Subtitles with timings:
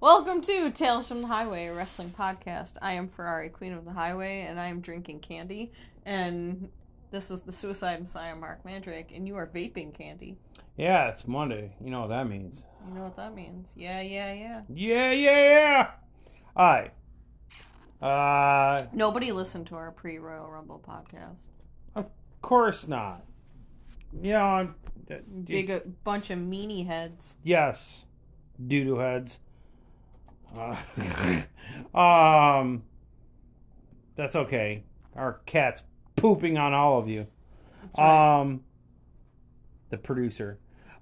[0.00, 2.76] Welcome to Tales from the Highway, a wrestling podcast.
[2.80, 5.72] I am Ferrari, Queen of the Highway, and I am drinking candy.
[6.06, 6.70] And
[7.10, 10.38] this is the Suicide Messiah, Mark Mandrake, and you are vaping candy.
[10.78, 11.74] Yeah, it's Monday.
[11.84, 12.62] You know what that means.
[12.88, 13.72] You know what that means?
[13.76, 14.62] Yeah, yeah, yeah.
[14.72, 15.90] Yeah, yeah, yeah.
[16.56, 16.92] All right.
[18.00, 21.48] Uh, Nobody listened to our pre Royal Rumble podcast.
[21.94, 22.08] of
[22.40, 23.26] course not.
[24.22, 24.74] You know, I'm,
[25.44, 27.36] Big a bunch of meanie heads.
[27.42, 28.06] yes,
[28.64, 29.40] doo doo heads.
[30.56, 30.76] Uh,
[31.98, 32.82] um,
[34.16, 34.84] that's okay.
[35.16, 35.82] Our cat's
[36.16, 37.26] pooping on all of you.
[37.96, 38.40] Right.
[38.40, 38.62] Um,
[39.90, 40.58] the producer.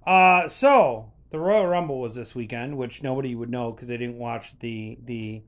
[0.06, 4.18] Uh, so the Royal Rumble was this weekend, which nobody would know because they didn't
[4.18, 5.42] watch the the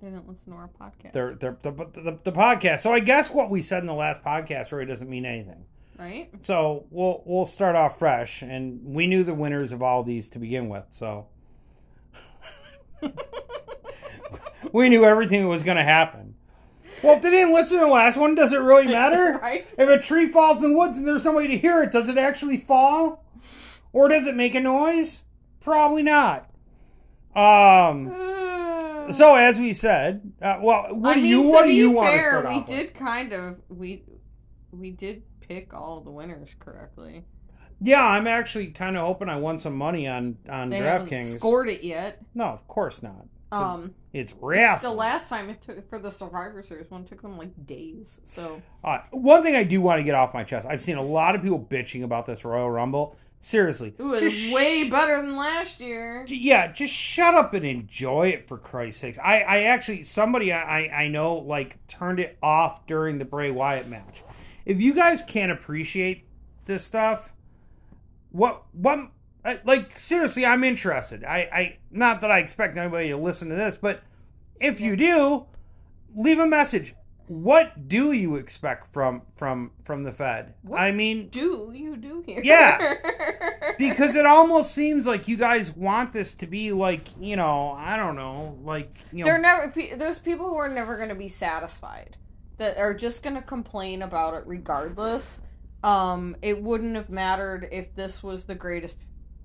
[0.00, 1.12] they didn't listen to our podcast.
[1.12, 2.80] the, the, the, the, the podcast.
[2.80, 5.64] So I guess what we said in the last podcast really doesn't mean anything.
[5.98, 6.28] right?
[6.42, 10.38] So we'll we'll start off fresh, and we knew the winners of all these to
[10.38, 10.84] begin with.
[10.90, 11.26] So
[14.72, 16.34] we knew everything that was going to happen.
[17.02, 19.38] Well, if they didn't listen to the last one, does it really matter?
[19.42, 19.66] right?
[19.76, 22.16] If a tree falls in the woods and there's somebody to hear it, does it
[22.18, 23.24] actually fall?
[23.92, 25.24] Or does it make a noise?
[25.60, 26.50] Probably not.
[27.34, 28.12] Um.
[29.12, 32.12] So as we said, uh, well, what I do mean, you what do you want
[32.12, 32.76] to fair, start we off with?
[32.76, 34.02] did kind of we
[34.72, 37.24] we did pick all the winners correctly.
[37.80, 41.36] Yeah, I'm actually kind of hoping I won some money on on They DraftKings.
[41.36, 42.18] scored it yet.
[42.34, 43.26] No, of course not.
[43.52, 44.32] Um, It's
[44.82, 48.20] the last time it took for the Survivor Series one took them like days.
[48.24, 50.66] So Uh, one thing I do want to get off my chest.
[50.68, 53.16] I've seen a lot of people bitching about this Royal Rumble.
[53.38, 56.24] Seriously, it just was way sh- better than last year.
[56.26, 59.18] Yeah, just shut up and enjoy it for Christ's sakes.
[59.22, 63.88] I, I actually somebody I, I know like turned it off during the Bray Wyatt
[63.88, 64.22] match.
[64.64, 66.24] If you guys can't appreciate
[66.64, 67.32] this stuff,
[68.30, 69.10] what what
[69.46, 71.24] I- like seriously, I'm interested.
[71.24, 74.02] I, I not that I expect anybody to listen to this, but
[74.60, 75.46] if you do,
[76.14, 76.94] leave a message.
[77.28, 80.54] What do you expect from from from the Fed?
[80.62, 82.40] What I mean, Do you do here?
[82.42, 82.94] Yeah.
[83.78, 87.96] because it almost seems like you guys want this to be like you know I
[87.96, 89.72] don't know like you know They're never.
[89.96, 92.16] There's people who are never going to be satisfied.
[92.58, 95.42] That are just going to complain about it regardless.
[95.84, 98.96] Um, it wouldn't have mattered if this was the greatest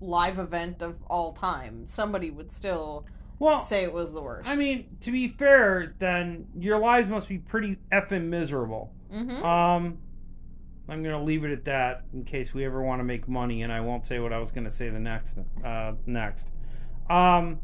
[0.02, 1.88] live event of all time.
[1.88, 3.06] Somebody would still
[3.40, 4.50] well say it was the worst.
[4.50, 9.44] I mean to be fair then your lives must be pretty effing miserable mm-hmm.
[9.44, 9.98] um
[10.88, 13.72] I'm gonna leave it at that in case we ever want to make money and
[13.72, 16.52] I won't say what I was gonna say the next uh next
[17.10, 17.60] um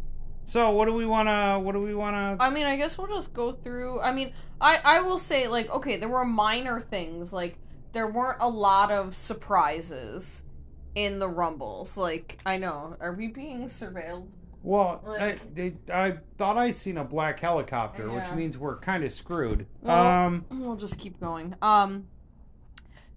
[0.46, 3.34] so what do we wanna what do we wanna I mean, I guess we'll just
[3.34, 4.00] go through.
[4.00, 4.32] I mean,
[4.62, 7.58] I I will say like okay, there were minor things like
[7.92, 10.44] there weren't a lot of surprises
[10.96, 11.98] in the rumbles.
[11.98, 14.28] Like I know, are we being surveilled?
[14.64, 19.14] Well, I, they, I thought I seen a black helicopter, which means we're kind of
[19.14, 19.66] screwed.
[19.82, 21.56] Well, um, We'll just keep going.
[21.62, 22.08] Um,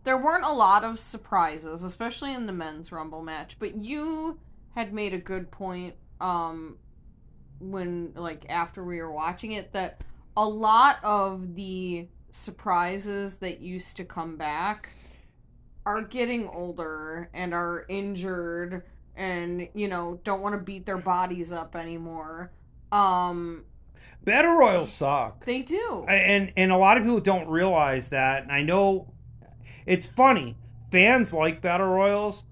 [0.05, 3.59] there weren't a lot of surprises, especially in the men's rumble match.
[3.59, 4.39] But you
[4.77, 5.95] had made a good point.
[6.21, 6.77] Um,
[7.59, 10.03] when like after we were watching it, that
[10.37, 14.91] a lot of the surprises that used to come back
[15.87, 18.83] are getting older and are injured
[19.17, 22.51] and you know don't want to beat their bodies up anymore
[22.93, 23.65] um
[24.25, 28.43] battle royals suck, they do and and a lot of people don't realize that.
[28.43, 29.13] And I know
[29.87, 30.57] it's funny.
[30.91, 32.45] Fans like battle royals,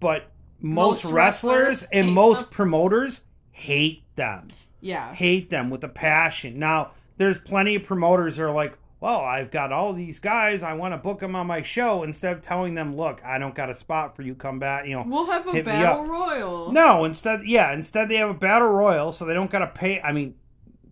[0.00, 2.48] but most, Most wrestlers, wrestlers and most them.
[2.50, 3.20] promoters
[3.52, 4.48] hate them.
[4.80, 6.58] yeah hate them with a passion.
[6.58, 10.62] Now, there's plenty of promoters that are like, well, I've got all these guys.
[10.62, 13.54] I want to book them on my show instead of telling them, look, I don't
[13.54, 14.34] got a spot for you.
[14.34, 14.86] Come back.
[14.86, 16.70] You know, We'll have a battle royal.
[16.72, 20.00] no, instead, yeah, instead they have a battle royal, so they don't got to pay.
[20.02, 20.34] I mean,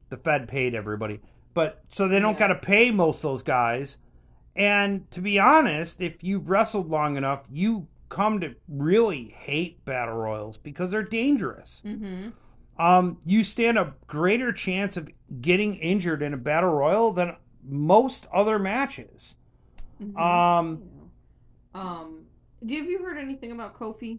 [0.08, 1.20] the Fed paid everybody,
[1.54, 2.38] but so they don't Yeah.
[2.38, 3.98] got to pay most of those guys.
[4.56, 10.14] And to be honest, if you've wrestled long enough, you come to really hate battle
[10.16, 12.30] royals because they're dangerous Mm-hmm.
[12.82, 15.10] um, you stand a greater chance of
[15.42, 19.36] getting injured in a battle royal than most other matches.
[20.02, 20.16] Mm-hmm.
[20.16, 20.82] Um,
[21.74, 22.24] Um,
[22.60, 24.18] have you heard anything about Kofi?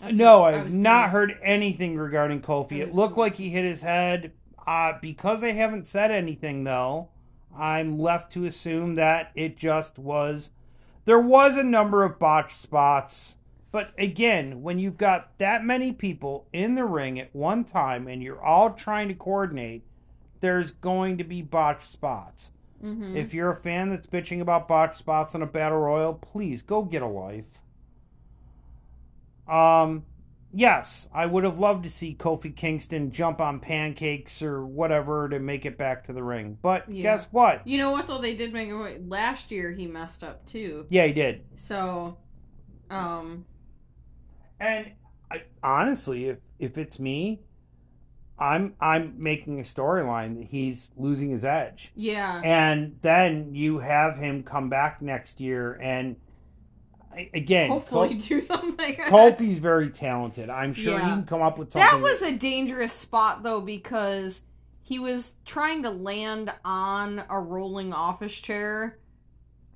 [0.00, 2.80] That's no, I I've not heard anything regarding Kofi.
[2.80, 4.32] It looked like he hit his head.
[4.66, 7.08] Uh, because they haven't said anything, though,
[7.56, 10.50] I'm left to assume that it just was.
[11.04, 13.36] There was a number of botched spots.
[13.70, 18.22] But again, when you've got that many people in the ring at one time and
[18.22, 19.84] you're all trying to coordinate,
[20.40, 22.52] there's going to be botched spots.
[22.82, 23.16] Mhm.
[23.16, 26.82] If you're a fan that's bitching about botched spots on a battle royal, please go
[26.82, 27.60] get a life.
[29.48, 30.04] Um,
[30.52, 35.38] yes, I would have loved to see Kofi Kingston jump on pancakes or whatever to
[35.38, 36.58] make it back to the ring.
[36.60, 37.02] But Yeah.
[37.02, 37.66] guess what?
[37.66, 38.20] You know what though?
[38.20, 39.08] They did make it.
[39.08, 40.86] Last year he messed up too.
[40.88, 41.42] Yeah, he did.
[41.56, 42.18] So,
[42.90, 43.44] um,
[44.60, 44.92] And
[45.30, 47.40] I, honestly, if if it's me,
[48.38, 51.92] I'm I'm making a storyline that he's losing his edge.
[51.94, 56.16] yeah, and then you have him come back next year and
[57.32, 58.94] again hopefully Kol- do something.
[58.96, 62.92] Kofi's very talented i'm sure he can come up with something That was a dangerous
[62.92, 64.42] spot though because
[64.82, 68.98] he was trying to land on a rolling office chair.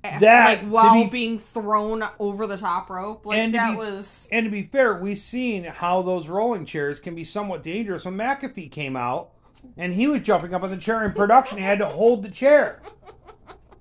[0.03, 0.21] That-
[0.63, 3.25] like while be- being thrown over the top rope.
[3.25, 6.99] Like And that be- was and to be fair we've seen how those rolling chairs
[6.99, 9.29] can be somewhat dangerous when mcafee came out
[9.77, 12.29] and he was jumping up on the chair in production he had to hold the
[12.29, 12.81] chair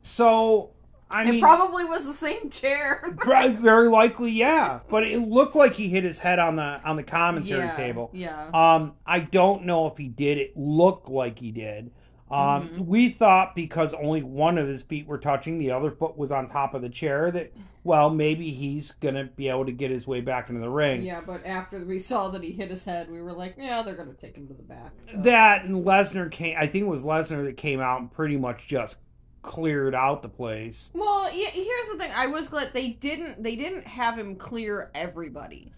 [0.03, 0.71] so
[1.11, 3.03] i mean it probably was the same chair.
[3.25, 6.97] very- very likely yeah but it looked like he hit his head on the on
[6.97, 8.51] the commentary yeah, table Yeah.
[8.53, 10.39] Um, I don't know if he did.
[10.39, 11.91] It looked like he did.
[12.31, 12.87] Um, Mhm.
[12.87, 16.47] we thought because only one of his feet were touching, the other foot was on
[16.47, 17.31] top of the chair.
[17.33, 21.03] That well, maybe he's gonna be able to get his way back into the ring.
[21.03, 23.97] Yeah, but after we saw that he hit his head, we were like, yeah, they're
[23.97, 24.93] gonna take him to the back.
[25.11, 25.19] so.
[25.23, 26.57] That and Lesnar came.
[26.59, 28.99] I think it was Lesnar that came out and pretty much just
[29.43, 30.91] cleared out the place.
[30.95, 32.11] Well, here's the thing.
[32.15, 33.43] I was glad they didn't.
[33.43, 35.73] They didn't have him clear everybody.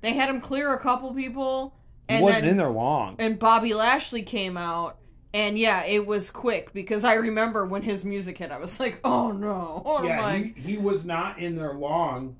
[0.00, 1.74] They had him clear a couple people,
[2.08, 3.16] He wasn't then in there long.
[3.18, 4.96] and Bobby Lashley came out,
[5.36, 9.00] and yeah, it was quick because I remember when his music hit, I was like,
[9.04, 10.54] oh no, oh my.
[10.56, 12.36] he, he was not in there long.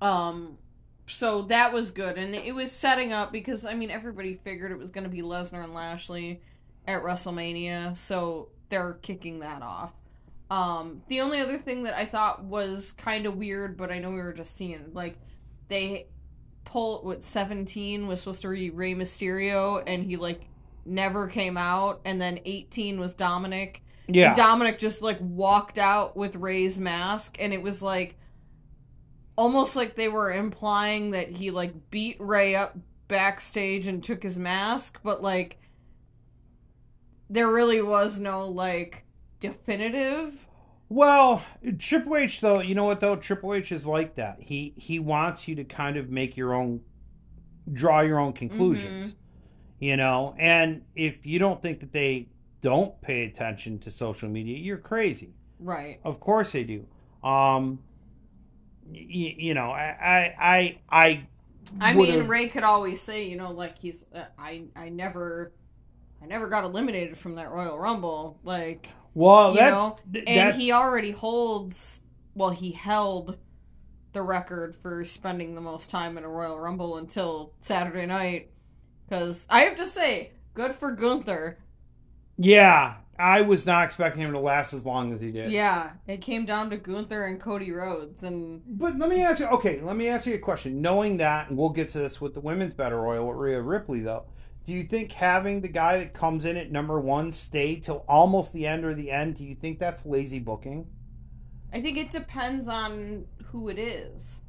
[0.00, 0.58] Um,
[1.06, 4.78] so that was good, and it was setting up because I mean everybody figured it
[4.78, 6.42] was going to be Lesnar and Lashley
[6.84, 9.92] at WrestleMania, so they're kicking that off.
[10.50, 14.10] Um, the only other thing that I thought was kind of weird, but I know
[14.10, 15.16] we were just seeing like
[15.68, 16.08] they
[16.64, 20.48] pull what seventeen was supposed to be Rey Mysterio, and he like
[20.84, 23.78] never came out, and then eighteen was Dominik.
[24.08, 28.16] Yeah, And Dominik just like walked out with Rey's mask, and it was like
[29.36, 32.76] almost like they were implying that he like beat Ray up
[33.08, 35.58] backstage and took his mask, but like
[37.30, 39.04] there really was no like
[39.40, 40.46] definitive.
[40.88, 41.42] Well,
[41.78, 43.16] Triple H though, you know what though?
[43.16, 44.36] Triple H is like that.
[44.40, 46.80] He he wants you to kind of make your own
[47.72, 49.14] draw your own conclusions.
[49.14, 49.21] Mm-hmm.
[49.82, 52.28] You know, and if you don't think that they
[52.60, 55.34] don't pay attention to social media, you're crazy.
[55.58, 55.98] Right.
[56.04, 56.86] Of course they do.
[57.24, 57.80] Um
[58.86, 61.26] y- you know, I I I I,
[61.80, 65.52] I mean, Rey could always say, you know, like he's uh, I I never
[66.22, 70.50] I never got eliminated from that Royal Rumble, like well, you that, know, th- and
[70.52, 72.02] that- he already holds
[72.36, 73.36] well he held
[74.12, 78.50] the record for spending the most time in a royal rumble until saturday night
[79.08, 81.58] because i have to say good for gunther
[82.38, 85.52] yeah, I was not expecting him to last as long as he did.
[85.52, 89.46] yeah it came down to gunther and cody rhodes and But let me ask you,
[89.48, 90.80] okay, let me ask you a question.
[90.80, 94.00] Knowing that, and we'll get to this with the women's battle royal with Rhea Ripley,
[94.00, 94.24] though,
[94.64, 98.52] do you think having the guy that comes in at number one stay till almost
[98.54, 100.86] the end or the end, do you think that's lazy booking?
[101.72, 104.42] i think it depends on who it is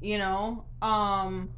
[0.00, 1.50] you know um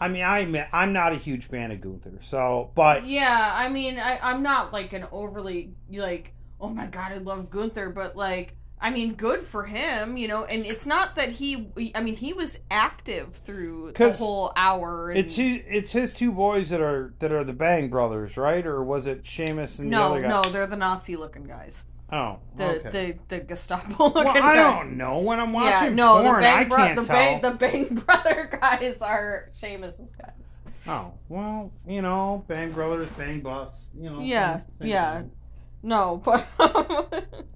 [0.00, 3.98] I mean, I'm I'm not a huge fan of Gunther, so but yeah i mean
[3.98, 8.56] I, i'm not like an overly like oh my god i love gunther but like
[8.80, 12.32] i mean good for him you know and it's not that he i mean he
[12.32, 17.14] was active through the whole hour and, it's his, it's his two boys that are
[17.18, 18.64] that are the Bang brothers, right?
[18.64, 20.28] Or was it Sheamus and the no other guy?
[20.28, 22.90] no they're the nazi looking guys Oh, the okay.
[23.28, 25.18] the, the gestapo looking well, guys I don't know.
[25.18, 27.04] When I'm yeah watching no the porn, I bang, bro- the, tell.
[27.04, 33.40] bang, the bang brother guys are Sheamus's guys Oh well, you know, Bang Brothers, Bang
[33.40, 34.20] Bus, you know.
[34.20, 35.18] Yeah, yeah.
[35.18, 35.30] thing.
[35.82, 36.46] no but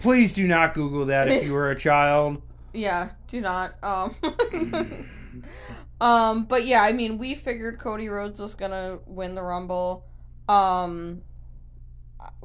[0.00, 2.42] Please do not Google that if you were a child.
[2.72, 3.74] Yeah, do not.
[3.82, 5.08] Um,
[6.00, 10.04] um, but yeah, I mean, we figured Cody Rhodes was gonna win the Rumble,
[10.48, 11.22] um,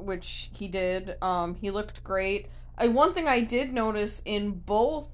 [0.02, 1.16] which he did.
[1.22, 2.48] Um, he looked great.
[2.78, 5.08] I, one thing I did notice in both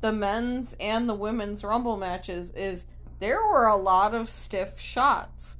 [0.00, 2.86] the men's and the women's Rumble matches is
[3.20, 5.56] there were a lot of stiff shots.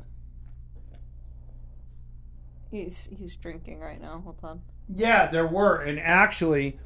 [2.71, 4.21] He's he's drinking right now.
[4.25, 4.61] Hold on.
[4.95, 6.79] Yeah, there were, and actually,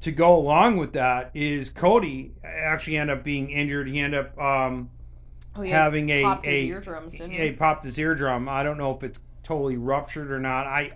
[0.00, 3.88] to go along with that is Cody actually ended up being injured.
[3.88, 4.90] He ended up um,
[5.54, 7.52] Oh, having a popped his a eardrums, didn't he he?
[7.52, 8.48] popped his eardrum.
[8.48, 9.18] I don't know if it's
[9.52, 10.66] totally ruptured or not.
[10.66, 10.92] I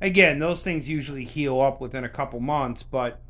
[0.00, 3.20] again, those things usually heal up within a couple months, but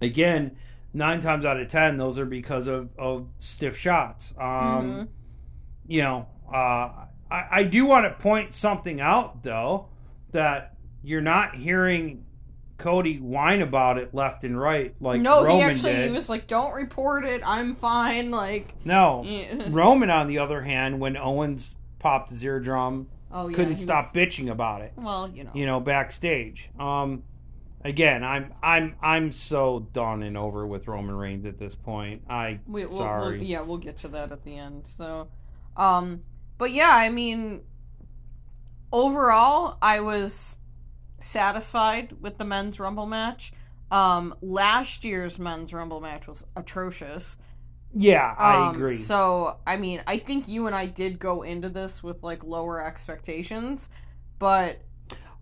[0.00, 0.56] again,
[0.92, 4.34] nine times out of ten, those are because of of stiff shots.
[4.38, 5.08] Um, Mhm.
[5.88, 6.90] You know, uh,
[7.30, 9.86] I, I do want to point something out though
[10.32, 10.74] that
[11.04, 12.24] you're not hearing
[12.78, 16.06] Cody whine about it left and right like no, Roman he actually did.
[16.06, 17.40] he was like, "Don't report it.
[17.46, 19.24] I'm fine." Like, no.
[19.70, 24.14] Roman on the other hand, when Owens popped his eardrum, oh yeah, couldn't stop was-
[24.14, 24.92] bitching about it.
[24.96, 26.70] well, you know, you know, backstage.
[26.80, 27.22] Um,
[27.84, 32.22] again, I'm I'm I'm so done and over with Roman Reigns at this point.
[32.28, 33.38] I we, we'll, sorry.
[33.38, 34.86] We'll, yeah, we'll get to that at the end.
[34.86, 35.28] So,
[35.76, 36.22] um,
[36.58, 37.60] but yeah, I mean,
[38.90, 40.58] overall, I was
[41.18, 43.52] satisfied with the men's Rumble match.
[43.90, 47.36] Um, last year's men's Rumble match was atrocious.
[47.94, 48.96] Yeah, I Um, agree.
[48.96, 52.84] So, I mean, I think you and I did go into this with like lower
[52.84, 53.90] expectations,
[54.38, 54.80] but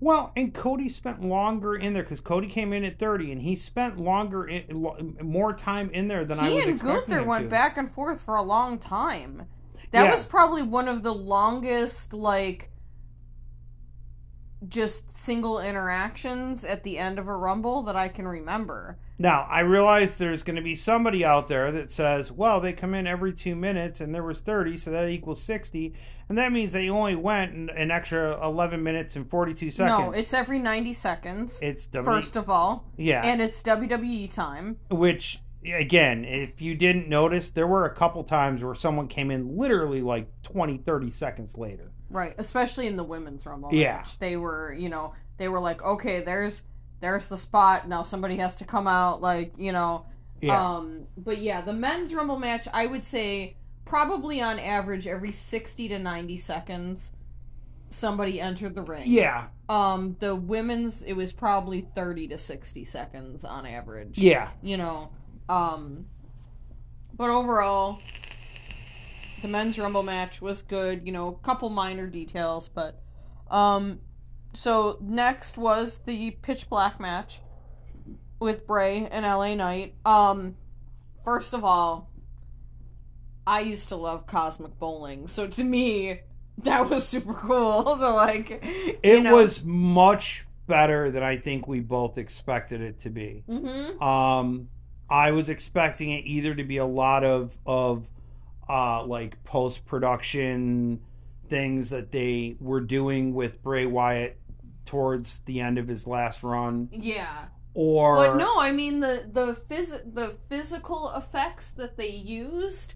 [0.01, 3.57] well, and Cody spent longer in there because Cody came in at 30, and he
[3.57, 4.65] spent longer, in,
[5.23, 6.53] more time in there than I was.
[6.53, 7.49] he and expecting Gunther went to.
[7.49, 9.47] back and forth for a long time.
[9.93, 10.11] That Yeah.
[10.11, 12.71] was probably one of the longest, like,
[14.69, 18.99] just single interactions at the end of a Rumble that I can remember.
[19.19, 22.95] Now, I realize there's going to be somebody out there that says, well, they come
[22.95, 25.95] in every two minutes and there was 30, so that equals 60.
[26.29, 30.17] And that means they only went an, extra 11 minutes and 42 seconds.
[30.17, 33.21] No, it's every 90 seconds, it's W- first of all, yeah.
[33.25, 34.79] and it's WWE time.
[34.91, 35.41] which
[35.75, 40.03] again if you didn't notice there were a couple times where someone came in literally
[40.03, 43.97] like 20 30 seconds later Right, especially in the women's Rumble Yeah.
[43.97, 44.19] match.
[44.19, 46.63] They were, you know, they were like, okay, there's
[47.05, 47.87] there's the spot.
[47.87, 50.07] Now somebody has to come out like, you know,
[50.41, 55.31] yeah Um, but yeah, the men's rumble match, I would say probably on average every
[55.31, 57.13] 60 to 90 seconds
[57.91, 59.05] somebody entered the ring.
[59.07, 64.19] yeah Um, the women's it was probably 30 to 60 seconds on average.
[64.19, 65.11] yeah You know,
[65.49, 66.07] um
[67.17, 68.01] but overall
[69.43, 73.01] the men's rumble match was good, you know, a couple minor details, but
[73.51, 74.01] um
[74.55, 77.41] so next was the pitch black match
[78.41, 79.95] with Bray and LA Knight.
[80.05, 80.57] Um
[81.25, 82.11] first of all,
[83.47, 85.29] I used to love cosmic bowling.
[85.29, 86.21] So to me,
[86.59, 87.97] that was super cool.
[87.99, 88.61] So like
[89.03, 94.01] it know, was much better than i think we both expected it to be Mhm.
[94.01, 94.71] um
[95.11, 98.07] i was expecting it either to be a lot of of
[98.67, 101.01] uh like post production
[101.51, 104.39] things that they were doing with bray wyatt
[104.85, 107.47] towards the end of his last run Yeah.
[107.75, 112.95] or But no, I mean the the phys- the physical effects that they used,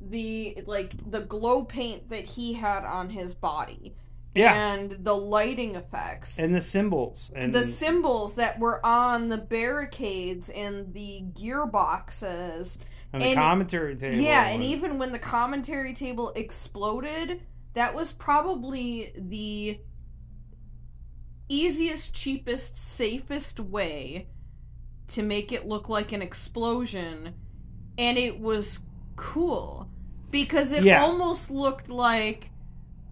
[0.00, 3.94] the like the glow paint that he had on his body,
[4.34, 9.38] yeah and the lighting effects, and the symbols and the symbols that were on the
[9.38, 12.78] barricades and the gearboxes.
[13.12, 17.40] and the and- commentary table Yeah, and- even when the commentary table exploded,
[17.74, 19.80] that was probably the
[21.48, 24.28] easiest, cheapest, safest way
[25.08, 27.34] to make it look like an explosion.
[27.98, 28.80] And it was
[29.16, 29.88] cool
[30.30, 31.02] because it Yeah.
[31.02, 32.50] almost looked like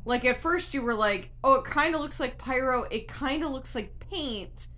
[0.07, 3.43] like at first you were like, "Oh, it kind of looks like pyro, it kind
[3.43, 4.69] of looks like paint."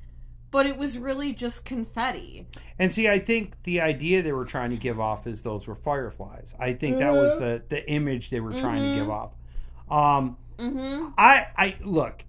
[0.53, 2.47] But it was really just confetti.
[2.79, 5.75] And see, I think the idea they were trying to give off is those were
[5.75, 6.55] fireflies.
[6.61, 7.39] I think that was Mhm.
[7.41, 8.91] the the image they were trying Mhm.
[8.91, 9.33] to give off.
[9.91, 11.13] Um, Mhm.
[11.19, 12.23] I I look,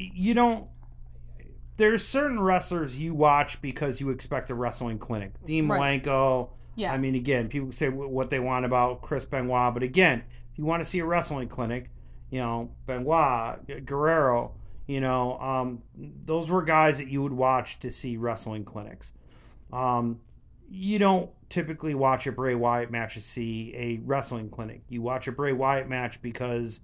[0.00, 0.68] you don't.
[1.76, 5.32] There's certain wrestlers you watch because you expect a wrestling clinic.
[5.44, 6.02] Dean Right.
[6.02, 6.50] Malenko.
[6.76, 6.92] Yeah.
[6.92, 10.64] I mean, again, people say what they want about Chris Benoit, but again, if you
[10.64, 11.90] want to see a wrestling clinic,
[12.30, 14.52] you know, Benoit, Guerrero,
[14.86, 15.82] you know, um,
[16.24, 19.12] those were guys that you would watch to see wrestling clinics.
[19.72, 20.20] Um,
[20.70, 24.82] you don't typically watch a Bray Wyatt match to see a wrestling clinic.
[24.88, 26.80] You watch a Bray Wyatt match because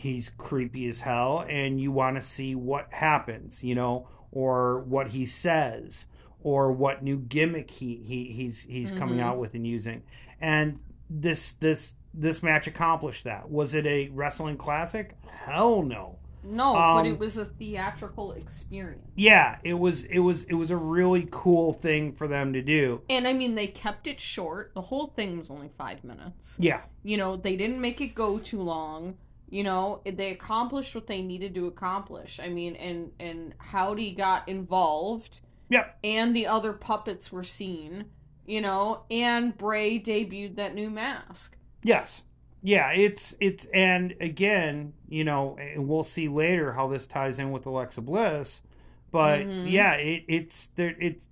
[0.00, 5.08] he's creepy as hell and you want to see what happens, you know, or what
[5.08, 6.06] he says
[6.42, 9.22] or what new gimmick he, he he's he's coming Mhm.
[9.22, 10.02] out with and using.
[10.40, 13.50] And this this this match accomplished that.
[13.50, 15.16] Was it a wrestling classic?
[15.44, 16.16] Hell no.
[16.42, 19.06] No, Um, but it was a theatrical experience.
[19.14, 23.02] Yeah, it was it was it was a really cool thing for them to do.
[23.10, 24.72] And I mean, they kept it short.
[24.74, 26.56] The whole thing was only five minutes.
[26.58, 26.80] Yeah.
[27.02, 29.18] You know, they didn't make it go too long.
[29.50, 32.38] You know, they accomplished what they needed to accomplish.
[32.42, 35.40] I mean, and and Howdy got involved.
[35.68, 35.98] Yep.
[36.02, 38.06] And the other puppets were seen.
[38.46, 41.56] You know, and Bray debuted that new mask.
[41.82, 42.24] Yes.
[42.62, 47.52] Yeah, it's it's and again, you know, and we'll see later how this ties in
[47.52, 48.60] with Alexa Bliss,
[49.10, 49.70] but Mhm.
[49.70, 51.28] yeah, it, it's there it's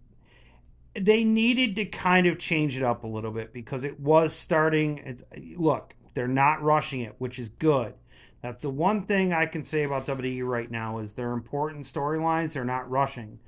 [0.95, 4.99] they needed to kind of change it up a little bit because it was starting.
[5.05, 5.23] It's,
[5.57, 7.95] look, they're not rushing it, which is good.
[8.43, 12.53] That's the one thing I can say about WWE right now is they're important storylines.
[12.53, 13.41] They're not rushing,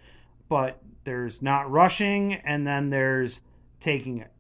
[0.48, 3.40] but there's not rushing, and then there's
[3.78, 4.32] taking it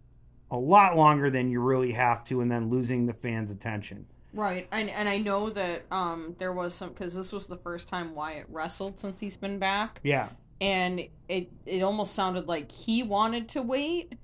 [0.50, 4.06] a lot longer than you really have to, and then losing the fans' attention.
[4.32, 7.88] Right, and and I know that um there was some because this was the first
[7.88, 10.28] time Wyatt wrestled since he's been back, Yeah,
[10.60, 14.14] and it it almost sounded like he wanted to wait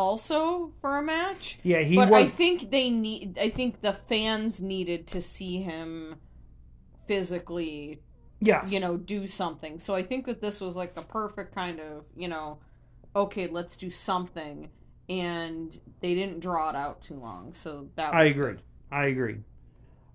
[0.00, 1.58] also for a match.
[1.62, 3.38] yeah, he but I think they need.
[3.38, 6.16] I think the fans needed to see him
[7.06, 8.00] physically,
[8.40, 9.78] yes, you know, do something.
[9.78, 12.58] So I think that this was like the perfect kind of, you know,
[13.14, 14.70] okay, let's do something,
[15.08, 17.52] and they didn't draw it out too long.
[17.52, 18.56] So that was I agree.
[18.90, 19.38] I agree.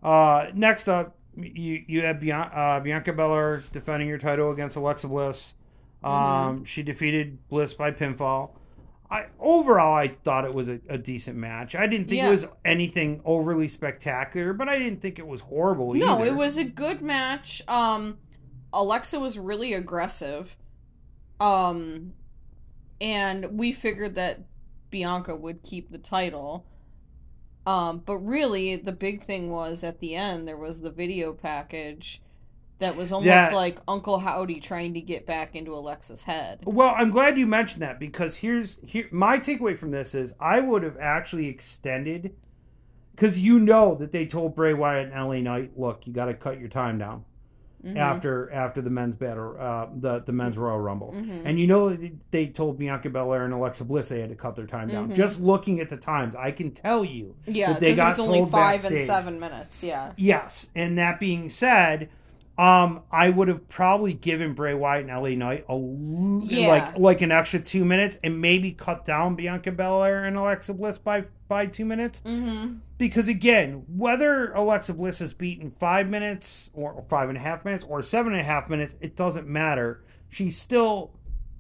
[0.02, 5.08] Uh, next up, you you had Bian- uh, Bianca Belair defending your title against Alexa
[5.08, 5.54] Bliss.
[6.04, 6.64] Um, Mm-hmm.
[6.66, 8.52] She defeated Bliss by pinfall.
[9.10, 11.76] I overall I thought it was a, a decent match.
[11.76, 12.28] I didn't think Yeah.
[12.28, 16.06] it was anything overly spectacular, but I didn't think it was horrible either.
[16.06, 16.26] No, either.
[16.28, 17.62] it was a good match.
[17.68, 18.18] Um
[18.74, 20.58] Alexa was really aggressive.
[21.40, 22.14] Um
[23.00, 24.40] and we figured that
[24.90, 26.66] Bianca would keep the title.
[27.68, 32.22] Um but really the big thing was at the end there was the video package
[32.80, 36.60] that was almost That- like Uncle Howdy trying to get back into Alexa's head.
[36.66, 40.60] Well, I'm glad you mentioned that because here's here my takeaway from this is I
[40.60, 42.36] would have actually extended
[43.16, 46.34] because you know that they told Bray Wyatt and LA Knight, look, you got to
[46.34, 47.24] cut your time down
[47.86, 47.98] Mhm.
[47.98, 51.44] after after the men's battle, uh, the the men's Royal Rumble, Mhm.
[51.46, 54.56] and you know that they told Bianca Belair and Alexa Bliss they had to cut
[54.58, 55.10] their time down.
[55.12, 55.16] Mhm.
[55.16, 58.28] Just looking at the times, I can tell you Yeah, that they because it was
[58.30, 58.98] got only five backstage.
[58.98, 59.82] and seven minutes.
[59.84, 60.12] Yeah.
[60.18, 62.10] Yes, and that being said,
[62.58, 66.68] um, I would have probably given Bray Wyatt and LA Knight a l- Yeah.
[66.68, 70.98] like like an extra two minutes, and maybe cut down Bianca Belair and Alexa Bliss
[70.98, 72.22] by by two minutes.
[72.26, 72.76] Mm-hmm.
[72.98, 77.84] Because again, whether Alexa Bliss is beaten five minutes or five and a half minutes
[77.88, 80.04] or seven and a half minutes, it doesn't matter.
[80.30, 81.12] She's still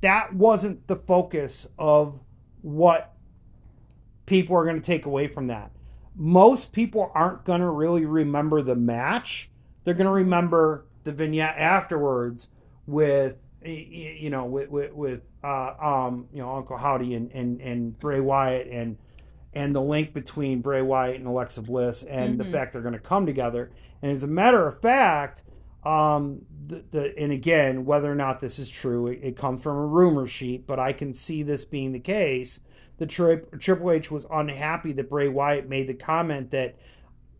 [0.01, 2.19] that wasn't the focus of
[2.61, 3.11] what
[4.25, 5.71] people are going to take away from that.
[6.15, 9.49] Most people aren't going to really remember the match.
[9.85, 12.49] They're going to remember the vignette afterwards
[12.85, 17.97] with you know with with, with uh, um you know Uncle Howdy and and and
[17.99, 18.97] Bray Wyatt and
[19.53, 22.51] and the link between Bray Wyatt and Alexa Bliss and the Mhm.
[22.51, 23.71] fact they're going to come together.
[24.01, 25.43] And as a matter of fact,
[25.85, 29.77] um, the, the and again, whether or not this is true, it, it comes from
[29.77, 32.59] a rumor sheet, but I can see this being the case.
[32.97, 36.75] The tri- Triple H was unhappy that Bray Wyatt made the comment that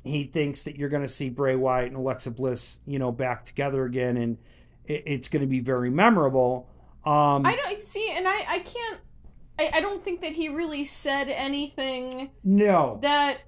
[0.06, 3.44] he thinks that you're going to see Bray Wyatt and Alexa Bliss, you know, back
[3.44, 4.38] together again, and
[4.86, 6.70] it, it's going to be very memorable.
[7.06, 9.00] Um, I don't see, and I I can't.
[9.58, 13.40] I, I don't think that he really said anything no, that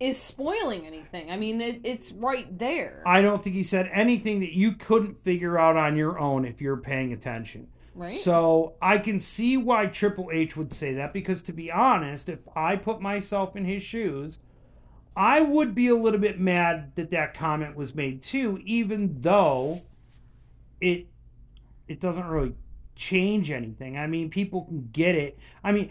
[0.00, 1.30] is spoiling anything.
[1.30, 5.20] I mean, it, it's right there, I don't think he said anything that you couldn't
[5.20, 7.68] figure out on your own if you're paying attention.
[7.94, 8.14] right?
[8.14, 12.46] So I can see why Triple H would say that because, to be honest, if
[12.56, 14.38] I put myself in his shoes,
[15.18, 19.82] I would be a little bit mad that that comment was made too, even though
[20.80, 21.08] it
[21.88, 22.54] it doesn't really
[22.94, 23.98] change anything.
[23.98, 25.36] I mean, people can get it.
[25.64, 25.90] I mean,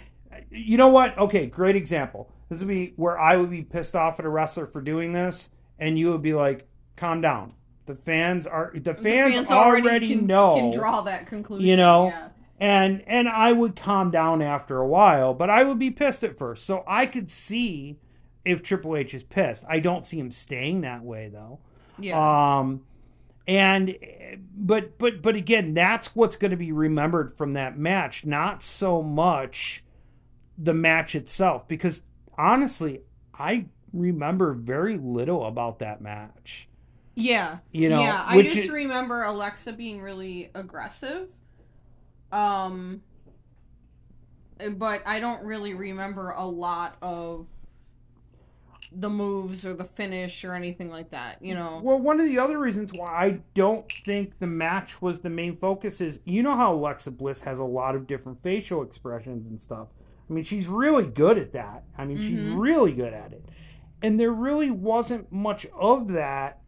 [0.49, 1.17] you know what?
[1.17, 2.31] Okay, great example.
[2.47, 5.49] This would be where I would be pissed off at a wrestler for doing this,
[5.77, 7.51] and you would be like, "Calm down."
[7.85, 11.67] The fans are the The fans, already, can, know can draw that conclusion.
[11.67, 12.29] you know, yeah.
[12.61, 16.37] and and I would calm down after a while, but I would be pissed at
[16.37, 16.65] first.
[16.65, 17.99] So I could see
[18.47, 19.65] if Triple H is pissed.
[19.69, 21.59] I don't see him staying that way though.
[21.99, 22.57] yeah.
[22.59, 22.81] Um
[23.47, 23.95] and
[24.55, 29.01] but but but again, that's what's going to be remembered from that match, not so
[29.01, 29.83] much
[30.57, 32.03] the match itself because
[32.37, 33.01] honestly,
[33.33, 36.67] I remember very little about that match.
[37.15, 38.23] yeah, You know, yeah.
[38.27, 41.29] I just i- remember Alexa being really aggressive.
[42.31, 43.01] Um,
[44.75, 47.47] but I don't really remember a lot of
[48.91, 51.41] the moves or the finish or anything like that.
[51.41, 51.81] You know.
[51.83, 55.55] Well, one of the other reasons why I don't think the match was the main
[55.55, 59.59] focus is you know how Alexa Bliss has a lot of different facial expressions and
[59.59, 59.87] stuff.
[60.29, 61.83] I mean, she's really good at that.
[61.97, 62.59] I mean, she's Mhm.
[62.59, 63.47] really good at it.
[64.01, 66.61] And there really wasn't much of that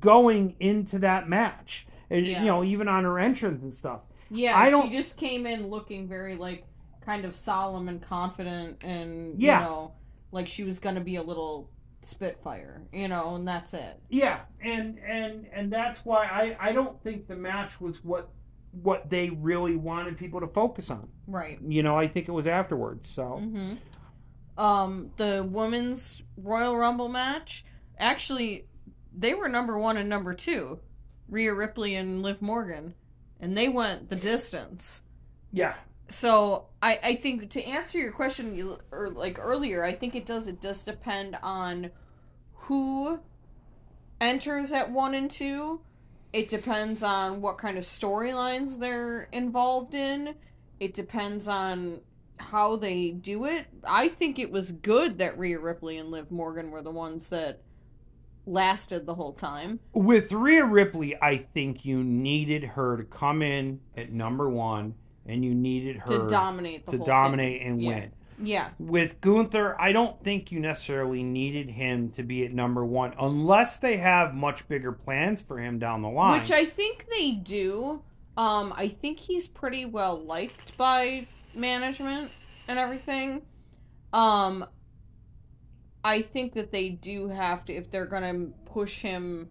[0.00, 1.86] going into that match.
[2.10, 2.40] And, Yeah.
[2.40, 4.00] You know, even on her entrance and stuff.
[4.30, 6.64] Yeah, I don't- she just came in looking very like
[7.00, 9.60] kind of solemn and confident and Yeah.
[9.60, 9.92] you know,
[10.32, 11.70] like she was gonna be a little
[12.02, 14.00] spitfire, you know, and that's it.
[14.08, 18.30] Yeah, and and and that's why I I don't think the match was what
[18.72, 21.08] what they really wanted people to focus on.
[21.26, 21.58] Right.
[21.66, 23.08] You know, I think it was afterwards.
[23.08, 23.74] So hmm
[24.56, 27.64] Um, the women's Royal Rumble match,
[27.98, 28.66] actually,
[29.16, 30.80] they were number one and number two,
[31.28, 32.94] Rhea Ripley and Liv Morgan,
[33.40, 35.02] and they went the distance.
[35.52, 35.74] yeah,
[36.08, 40.48] So I, I think to answer your question, or like earlier, I think it does
[40.48, 41.90] it does depend on
[42.54, 43.20] who
[44.20, 45.80] enters at one and two.
[46.32, 50.34] It depends on what kind of storylines they're involved in.
[50.80, 52.00] It depends on
[52.36, 53.66] how they do it.
[53.84, 57.62] I think it was good that Rhea Ripley and Liv Morgan were the ones that
[58.46, 59.80] lasted the whole time.
[59.92, 64.94] with Rhea Ripley, I think you needed her to come in at number one,
[65.28, 67.70] and you needed her To dominate the to dominate thing.
[67.70, 67.88] and Yeah.
[67.90, 68.12] win.
[68.40, 68.68] Yeah.
[68.78, 73.78] With Gunther, I don't think you necessarily needed him to be at number one unless
[73.78, 76.38] they have much bigger plans for him down the line.
[76.40, 78.02] Which I think they do.
[78.36, 82.30] Um, I think he's pretty well liked by management
[82.68, 83.42] and everything.
[84.12, 84.64] Um,
[86.04, 89.48] I think that they do have to, if they're gonna push him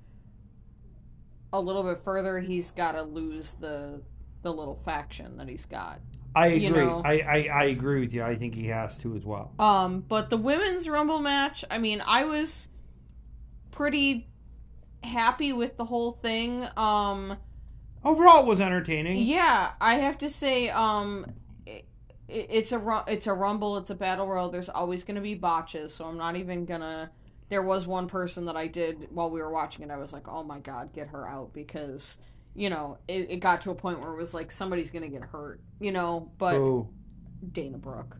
[1.51, 4.01] a little bit further, he's got to lose the
[4.47, 5.99] the little faction that he's got.
[6.33, 6.85] I you agree.
[6.85, 7.01] know.
[7.03, 8.23] I, I, I agree with you.
[8.23, 9.51] I think he has to as well.
[9.59, 12.69] Um, but the women's rumble match, I mean, I was
[13.71, 14.29] pretty
[15.03, 16.65] happy with the whole thing.
[16.77, 17.35] Um,
[18.05, 19.17] Overall, it was entertaining.
[19.17, 21.33] Yeah, I have to say, um,
[21.65, 21.85] it,
[22.29, 24.49] it's a it's a rumble, it's a battle royal.
[24.49, 27.11] There's always going to be botches, so I'm not even gonna.
[27.49, 29.91] There was one person that I did while we were watching it.
[29.91, 32.19] I was like, oh my god, get her out because
[32.57, 35.21] you know it, it got to a point where it was like somebody's gonna get
[35.21, 36.31] hurt, you know.
[36.37, 36.89] But Ooh.
[37.53, 38.17] Dana Brooke,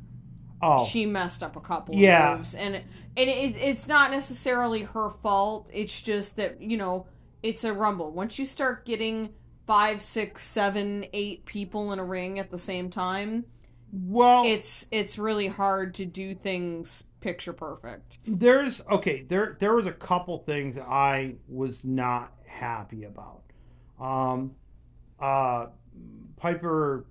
[0.62, 2.32] Oh, she messed up a couple Yeah.
[2.34, 2.84] of moves, and it,
[3.18, 5.70] and it, it's not necessarily her fault.
[5.74, 7.08] It's just that you know
[7.44, 8.12] it's a rumble.
[8.12, 9.30] Once you start getting
[9.66, 13.46] five, six, seven, eight people in a ring at the same time,
[13.92, 18.20] well, it's it's really hard to do things picture perfect.
[18.28, 19.24] there's okay.
[19.24, 23.42] There there was a couple things I was not happy about.
[24.00, 24.56] Um,
[25.20, 25.68] uh,
[26.38, 27.06] Piper.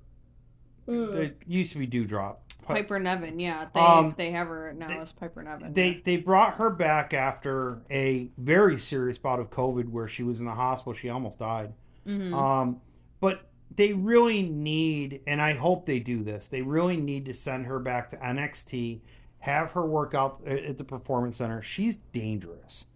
[0.88, 2.36] It used to be Doudrop.
[2.62, 5.72] Pi- Piper Niven, yeah, they Um, they have her now they- as Piper Niven.
[5.72, 10.40] They they brought her back after a very serious bout of COVID where she was
[10.40, 10.92] in the hospital.
[10.92, 11.72] She almost died.
[12.04, 12.80] hmm Um,
[13.20, 16.46] but they really need, and I hope they do this.
[16.48, 19.00] They really need to send her back to NXT,
[19.40, 21.62] have her work out at the Performance Center.
[21.62, 22.86] She's dangerous.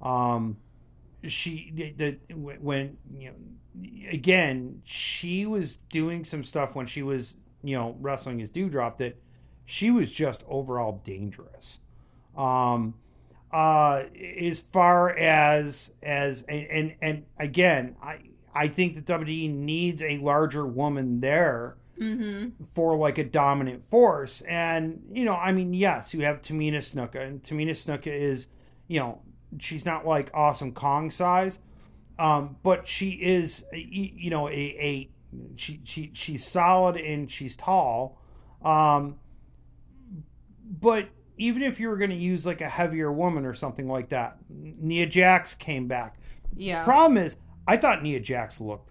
[0.00, 0.56] Um,
[1.28, 1.90] she the,
[2.28, 7.96] the when you know again she was doing some stuff when she was you know
[8.00, 9.16] wrestling as Doudrop that
[9.64, 11.80] she was just overall dangerous.
[12.36, 12.94] Um,
[13.52, 14.04] uh,
[14.40, 18.20] as far as as and and, and again, I
[18.54, 24.42] I think that WWE needs a larger woman there hmm for like a dominant force.
[24.42, 28.48] And you know, I mean, yes, you have Tamina Snuka, and Tamina Snuka is,
[28.86, 29.20] you know,
[29.58, 31.58] she's not like awesome Kong size,
[32.18, 35.10] um, but she is, you know, a, a
[35.56, 38.20] she she she's solid and she's tall.
[38.64, 39.16] Um,
[40.80, 44.08] but even if you were going to use like a heavier woman or something like
[44.10, 46.18] that, Nia Jax came back.
[46.56, 48.90] Yeah, Problem is, I thought Nia Jax looked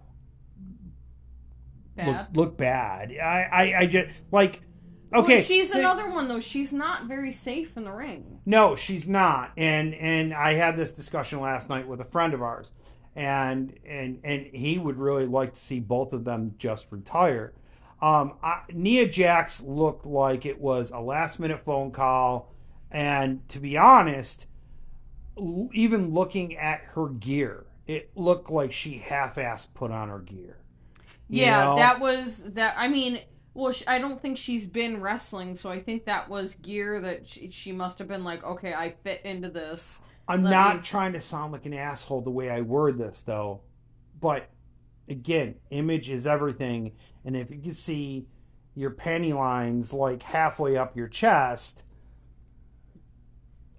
[1.96, 2.06] bad.
[2.06, 3.12] look look bad.
[3.12, 4.60] I I, I just like
[5.12, 5.34] okay.
[5.36, 6.40] Well, she's another one though.
[6.40, 8.40] She's not very safe in the ring.
[8.46, 9.52] No, she's not.
[9.56, 12.72] And and I had this discussion last night with a friend of ours,
[13.14, 17.52] and and and he would really like to see both of them just retire.
[18.00, 22.52] Um, I, Nia Jax looked like it was a last minute phone call,
[22.90, 24.46] and to be honest,
[25.38, 30.58] l- even looking at her gear, it looked like she half-assed put on her gear.
[31.28, 31.76] Yeah, know?
[31.76, 32.74] that was that.
[32.76, 33.20] I mean,
[33.56, 37.26] well, sh- I don't think she's been wrestling, so I think that was gear that
[37.28, 40.00] she, she must have been like, okay, I fit into this.
[40.28, 43.22] I'm Let not me- trying to sound like an asshole the way I word this
[43.22, 43.62] though,
[44.20, 44.48] but
[45.08, 46.92] again, image is everything,
[47.24, 48.26] and if you can see
[48.74, 51.84] your panty lines like halfway up your chest,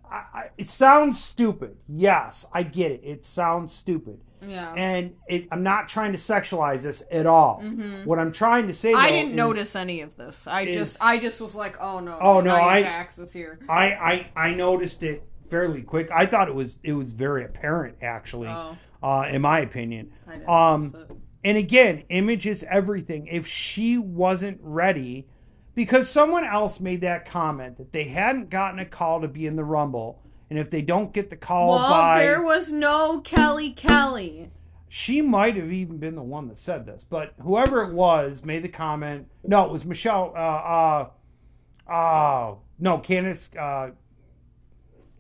[0.10, 1.78] I, I, it sounds stupid.
[1.88, 3.02] Yes, I get it.
[3.04, 4.74] It sounds stupid, Yeah.
[4.76, 7.60] and it, I'm not trying to sexualize this at all.
[7.62, 10.46] hmm What I'm trying to say, I didn't is notice any of this.
[10.48, 13.60] I is- just, I just was like, oh no, Oh, no, I- here.
[13.68, 16.10] I, I I noticed it fairly quick.
[16.12, 20.12] I thought it was it was very apparent actually, Oh, uh, in my opinion.
[20.48, 20.94] Um.
[21.44, 23.28] And again, image is everything.
[23.28, 25.28] If she wasn't ready,
[25.76, 29.56] because someone else made that comment that they hadn't gotten a call to be in
[29.56, 33.72] the Rumble, and if they don't get the call Well, by, there was no Kelly
[33.72, 34.52] Kelly.
[34.88, 38.64] she might have even been the one that said this, but whoever it was made
[38.64, 39.28] the comment.
[39.44, 40.34] No, it was Michelle.
[40.36, 41.10] Uh,
[41.90, 43.56] uh, uh no, Candice.
[43.58, 43.92] Uh,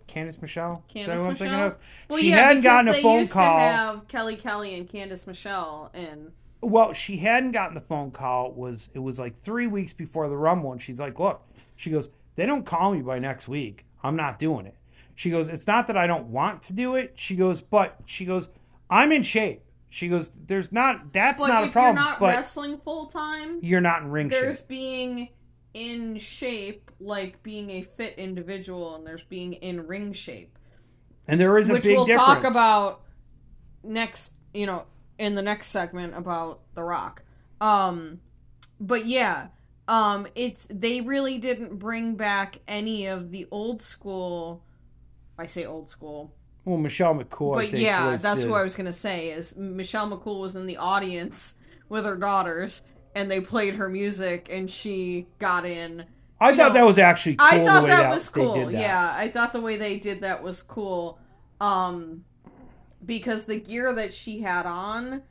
[0.07, 0.83] Candice Michelle.
[0.93, 1.75] Is that Candice thinking Michelle?
[2.09, 3.57] Well, she yeah, hadn't gotten a they phone used call.
[3.57, 6.31] to have Kelly Kelly and Candice Michelle in.
[6.61, 8.51] Well, she hadn't gotten the phone call.
[8.51, 11.41] It was it was like three weeks before the Rumble, and she's like, "Look,"
[11.75, 13.85] she goes, "They don't call me by next week.
[14.01, 14.75] I'm not doing it."
[15.17, 18.23] She goes, "It's not that I don't want to do it." She goes, "But she
[18.23, 18.47] goes,
[18.89, 21.11] I'm in shape." She goes, "There's not.
[21.11, 21.95] That's But not a problem.
[21.95, 24.39] you're not but wrestling full time, you're not in ring shape.
[24.41, 25.29] there's shape." being
[25.73, 30.57] in shape, like being a fit individual, and there's being in ring shape,
[31.27, 32.41] And there is a which big we'll difference.
[32.41, 33.01] talk about
[33.83, 34.33] next.
[34.53, 34.85] You know,
[35.17, 37.23] in the next segment about The Rock.
[37.59, 38.21] Um,
[38.79, 39.47] but yeah,
[39.87, 44.63] um, it's they really didn't bring back any of the old school.
[45.37, 46.33] I say old school.
[46.65, 47.53] Well, Michelle McCool.
[47.57, 49.29] I but yeah, that's the- what I was gonna say.
[49.29, 51.55] Is Michelle McCool was in the audience
[51.89, 52.83] with her daughters,
[53.15, 56.05] and they played her music, and she got in.
[56.39, 57.35] I you thought know, that was actually.
[57.37, 58.65] Cool I thought way that was cool.
[58.65, 58.73] that.
[58.73, 61.19] Yeah, I thought the way they did that was cool.
[61.59, 62.25] Um,
[63.05, 65.23] because the gear that she had on,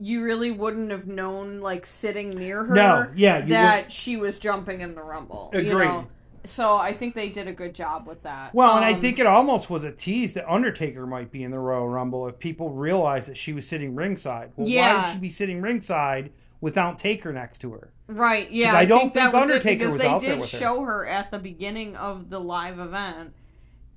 [0.00, 4.80] you really wouldn't have known, like sitting near her, No, yeah, that she was jumping
[4.80, 5.50] in the rumble.
[5.54, 6.08] You know?
[6.44, 8.54] So I think they did a good job with that.
[8.54, 11.50] Well, and I Um, think it almost was a tease that Undertaker might be in
[11.50, 14.52] the Royal Rumble if people realized that she was sitting ringside.
[14.56, 17.90] Well, why would she be sitting ringside without Taker next to her?
[18.06, 18.74] Right, Yeah.
[18.74, 20.52] I don't think that think was Undertaker it because was they out there did with
[20.52, 20.58] her.
[20.58, 23.34] show her at the beginning of the live event.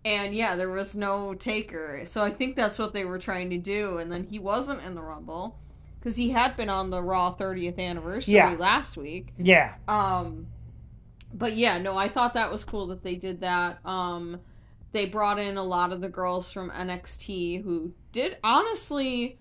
[0.03, 2.01] And yeah, there was no taker.
[2.05, 3.99] So I think that's what they were trying to do.
[3.99, 5.57] And then he wasn't in the Rumble
[5.99, 8.55] because he had been on the Raw 30th anniversary Yeah.
[8.57, 9.27] last week.
[9.37, 10.47] Yeah, Um,
[11.33, 13.79] but yeah, no, I thought that was cool that they did that.
[13.85, 14.39] Um,
[14.91, 19.39] they brought in a lot of the girls from NXT who did honestly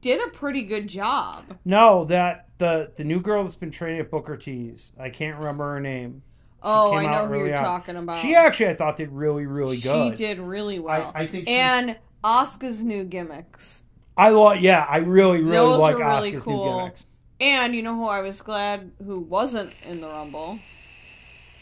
[0.00, 1.44] did a pretty good job.
[1.64, 4.92] no, that the the new girl that's been training at Booker T's.
[4.98, 6.22] I can't remember her name.
[6.62, 7.64] Oh, I know who you're out.
[7.64, 8.20] talking about.
[8.22, 10.16] She actually, I thought, did really, really good.
[10.18, 11.12] She did really well.
[11.14, 11.48] I, I think.
[11.48, 13.84] And Asuka's new gimmicks.
[14.16, 14.62] I like.
[14.62, 16.64] Yeah, I really, really Those like really Asuka's cool.
[16.64, 17.06] new gimmicks.
[17.38, 20.58] And you know who I was glad who wasn't in the Rumble?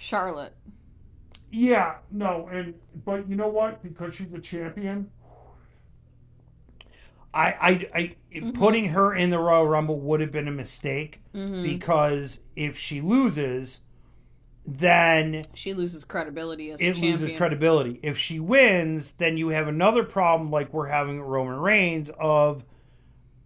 [0.04, 0.54] Charlotte.
[1.50, 3.82] Yeah, no, and but you know what?
[3.82, 5.10] Because she's a champion,
[7.32, 8.52] I, I, I Mhm.
[8.54, 13.00] putting her in the Royal Rumble would have been a mistake hmm because if she
[13.00, 13.80] loses,
[14.66, 18.00] then She loses credibility as a it loses credibility.
[18.02, 22.64] If she wins, then you have another problem like we're having with Roman Reigns of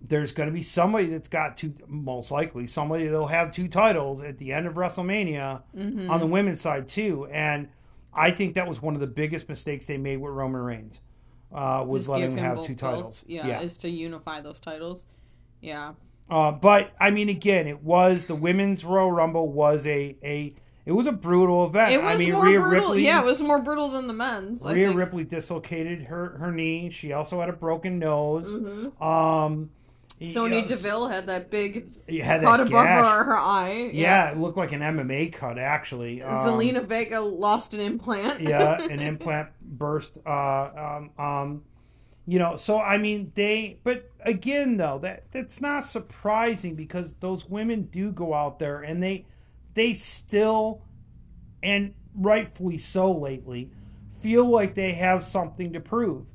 [0.00, 4.22] there's going to be somebody that's got two most likely somebody that'll have two titles
[4.22, 6.08] at the end of WrestleMania Mhm.
[6.08, 7.26] on the women's side too.
[7.32, 7.68] And
[8.14, 11.00] I think that was one of the biggest mistakes they made with Roman Reigns.
[11.52, 12.80] Uh, was Just letting him have two belts.
[12.80, 13.24] titles.
[13.26, 13.60] Yeah, yeah.
[13.60, 15.06] is to unify those titles.
[15.60, 15.94] Yeah.
[16.30, 20.92] Uh, but I mean, again, it was the women's Royal Rumble was a a it
[20.92, 21.92] was a brutal event.
[21.92, 22.80] It was I mean, more Rhea brutal.
[22.90, 24.64] Ripley, yeah, it was more brutal than the men's.
[24.64, 24.92] I Rhea.
[24.92, 26.90] Ripley dislocated her her knee.
[26.90, 28.52] She also had a broken nose.
[28.52, 29.02] Mhm.
[29.02, 29.70] Um,
[30.20, 33.90] Sonya yeah, Deville had that big had cut that above her, her eye.
[33.92, 36.22] Yeah, it looked like an MMA cut actually.
[36.22, 38.40] Um, Zelina Vega lost an implant.
[38.40, 40.18] yeah, an implant burst.
[40.26, 41.62] Uh, um, um,
[42.26, 43.78] you know, so I mean, they.
[43.84, 49.00] But again, though, that that's not surprising because those women do go out there and
[49.00, 49.24] they
[49.74, 50.82] they still,
[51.62, 53.70] and rightfully so lately,
[54.20, 56.26] feel like they have something to prove.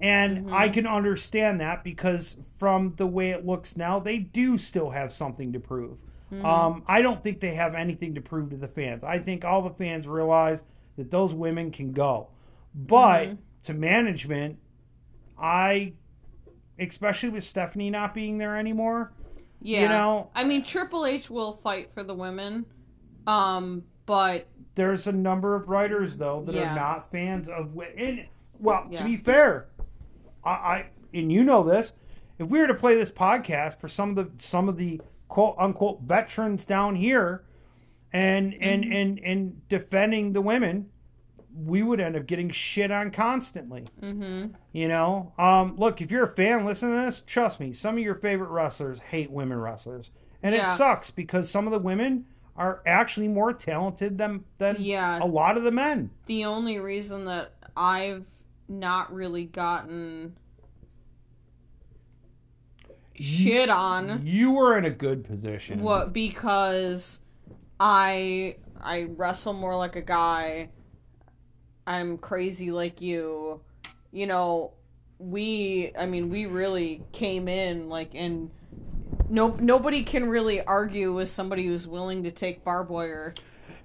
[0.00, 0.52] And Mhm.
[0.52, 5.12] I can understand that because from the way it looks now, they do still have
[5.12, 5.98] something to prove.
[6.32, 6.44] Mhm.
[6.44, 9.02] Um, I don't think they have anything to prove to the fans.
[9.02, 10.62] I think all the fans realize
[10.96, 12.28] that those women can go.
[12.74, 13.38] But Mhm.
[13.62, 14.58] to management,
[15.38, 15.94] I,
[16.78, 19.12] especially with Stephanie not being there anymore,
[19.60, 19.82] yeah.
[19.82, 22.66] you know, I mean, Triple H will fight for the women,
[23.26, 26.72] um, but there's a number of writers though that Yeah.
[26.72, 27.76] are not fans of.
[27.96, 28.26] And
[28.60, 28.98] well, Yeah.
[28.98, 29.66] to be fair,
[30.48, 31.92] I, I and you know this.
[32.38, 35.56] If we were to play this podcast for some of the some of the quote
[35.58, 37.44] unquote veterans down here,
[38.12, 38.92] and and Mm-hmm.
[38.92, 40.88] and and defending the women,
[41.64, 43.86] we would end up getting shit on constantly.
[44.00, 47.22] hmm You know, um, look, if you're a fan, listen to this.
[47.26, 50.10] Trust me, some of your favorite wrestlers hate women wrestlers,
[50.42, 50.72] and Yeah.
[50.72, 55.18] it sucks because some of the women are actually more talented than than yeah.
[55.22, 56.10] a lot of the men.
[56.26, 58.24] The only reason that I've
[58.68, 60.36] not really gotten
[63.14, 65.80] shit on You were in a good position.
[65.82, 67.20] what because
[67.80, 70.70] I I wrestle more like a guy.
[71.86, 73.60] I'm crazy like you.
[74.12, 74.72] You know,
[75.18, 78.50] we I mean we really came in like and
[79.28, 83.34] no nobody can really argue with somebody who's willing to take barbed wire.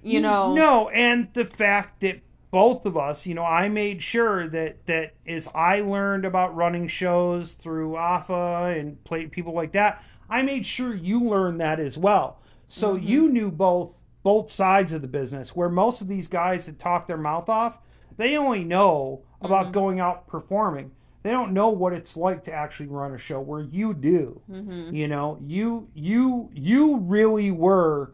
[0.02, 0.54] You know.
[0.54, 2.20] No, and the fact that
[2.54, 6.86] both of us, you know, I made sure that that as I learned about running
[6.86, 11.98] shows through AFA and play people like that, I made sure you learned that as
[11.98, 12.38] well.
[12.68, 13.06] So Mm-hmm.
[13.08, 13.90] you knew both
[14.22, 15.56] both sides of the business.
[15.56, 17.78] Where most of these guys that talk their mouth off,
[18.16, 19.72] they only know about Mm-hmm.
[19.72, 20.92] going out performing.
[21.24, 24.40] They don't know what it's like to actually run a show where you do.
[24.48, 24.94] Mm-hmm.
[24.94, 28.12] You know, you you you really were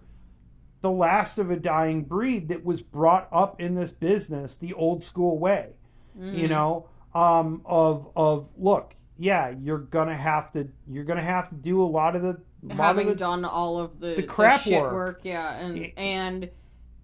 [0.82, 5.02] the last of a dying breed that was brought up in this business the old
[5.02, 5.70] school way.
[6.18, 6.36] Mm-hmm.
[6.36, 11.54] You know, um, of of look, yeah, you're gonna have to you're gonna have to
[11.54, 14.60] do a lot of the lot of having the- done all of the, the crap
[14.62, 14.92] shit work.
[14.92, 15.86] work, yeah, and Yeah.
[15.96, 16.50] and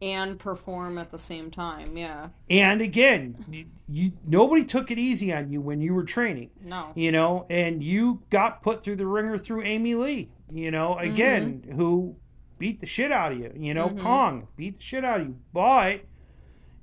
[0.02, 2.28] and perform at the same time, yeah.
[2.50, 6.50] and again, you, you nobody took it easy on you when you were training.
[6.62, 6.92] No.
[6.94, 11.62] you know, and you got put through the ringer through Amy Lee, you know, again,
[11.76, 12.14] who
[12.59, 14.01] beat the shit out of you, you know, Mhm.
[14.01, 16.01] Kong beat the shit out of you, but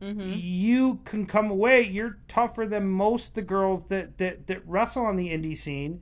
[0.02, 0.34] Mm-hmm.
[0.36, 5.06] you can come away, you're tougher than most of the girls that, that, that wrestle
[5.06, 6.02] on the indie scene.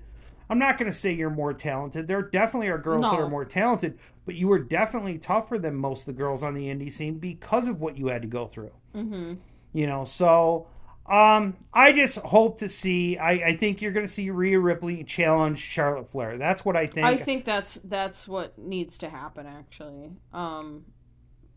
[0.50, 2.08] I'm not going to say you're more talented.
[2.08, 6.02] There definitely are girls that are more talented, but you were definitely tougher than most
[6.02, 8.72] of the girls on the indie scene because of what you had to go through
[8.96, 9.34] Mm-hmm.
[9.72, 10.68] you know so
[11.08, 15.60] um i just hope to see i i think you're gonna see Rhea ripley challenge
[15.60, 20.12] charlotte flair that's what i think I think that's that's what needs to happen actually.
[20.34, 20.86] Um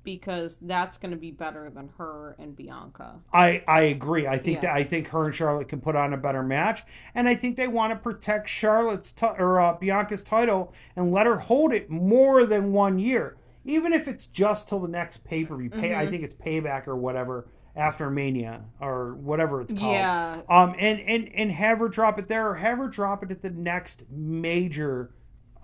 [0.03, 3.21] because that's going to be better than her and Bianca.
[3.33, 4.61] i i agree i think Yeah.
[4.69, 6.83] that i think her and charlotte can put on a better match
[7.15, 11.25] and i think they want to protect charlotte's ti- or uh, bianca's title and let
[11.27, 15.41] her hold it more than one year even if it's just till the next pay
[15.43, 16.11] i Mhm.
[16.11, 20.41] think it's payback or whatever after mania or whatever it's called Yeah.
[20.49, 23.43] um and and and have her drop it there or have her drop it at
[23.43, 25.11] the next major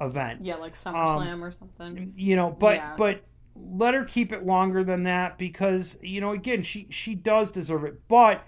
[0.00, 2.12] event Yeah, like SummerSlam or something.
[2.16, 2.94] you know but Yeah.
[2.96, 3.22] but
[3.54, 7.84] let her keep it longer than that because you know again she she does deserve
[7.84, 8.42] it but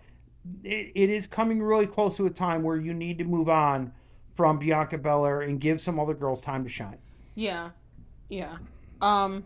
[0.64, 3.92] it, it is coming really close to a time where you need to move on
[4.35, 6.98] from Bianca Belair and give some other girls time to shine
[7.37, 7.70] Yeah.
[8.29, 8.57] Yeah.
[9.01, 9.44] Um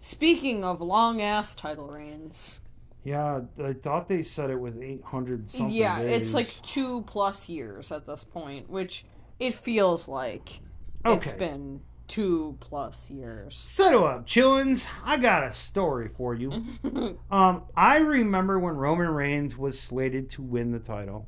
[0.00, 2.60] speaking of long ass title reigns.
[3.04, 7.92] Yeah I thought they said it was 800 something yeah, it's like 2 plus years
[7.92, 9.04] at this point, which
[9.38, 10.60] it feels like
[11.04, 11.16] okay.
[11.16, 13.56] it's been 2 plus years.
[13.56, 14.86] Settle up, chillins.
[15.04, 16.64] I got a story for you.
[17.30, 21.26] Um, I remember when Roman Reigns was slated to win the title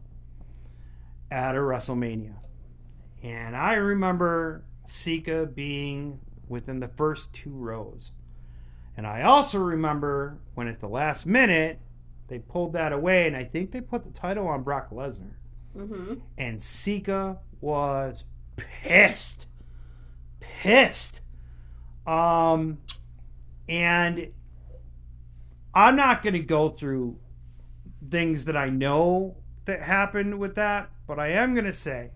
[1.30, 2.34] at a WrestleMania.
[3.22, 8.12] And I remember Sika being within the first two rows.
[8.96, 11.78] And I also remember when at the last minute
[12.28, 15.34] they pulled that away, and I think they put the title on Brock Lesnar.
[15.76, 16.20] mhm.
[16.38, 18.24] And Sika was
[18.56, 19.46] pissed.
[20.40, 21.20] Pissed.
[22.06, 22.78] Um,
[23.68, 24.28] and
[25.74, 27.18] I'm not going to go through
[28.10, 32.10] things that I know that happened with that, but I am going to say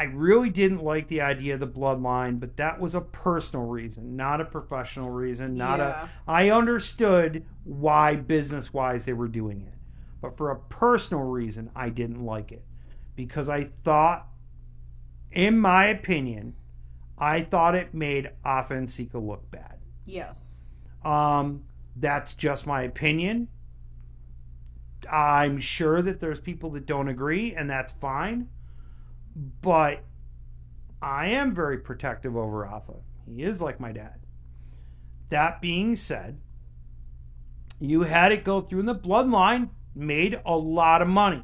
[0.00, 4.14] I really didn't like the idea of the bloodline, but that was a personal reason,
[4.16, 6.06] not a professional reason, not Yeah.
[6.26, 9.74] a I understood why business wise they were doing it.
[10.20, 12.64] But for a personal reason, I didn't like it.
[13.16, 14.28] Because I thought,
[15.32, 16.54] in my opinion,
[17.18, 19.78] I thought it made Afa and Sika look bad.
[20.06, 20.58] Yes.
[21.04, 21.64] Um,
[21.96, 23.48] that's just my opinion.
[25.10, 28.48] I'm sure that there's people that don't agree, and that's fine.
[29.62, 30.02] But
[31.00, 32.94] I am very protective over Afa.
[33.26, 34.20] He is like my dad.
[35.28, 36.40] That being said,
[37.78, 41.42] you had it go through, and the bloodline made a lot of money.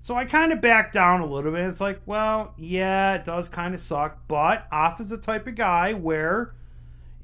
[0.00, 1.64] So I kind of backed down a little bit.
[1.64, 5.92] It's like, well, yeah, it does kind of suck, but Afa's the type of guy
[5.92, 6.54] where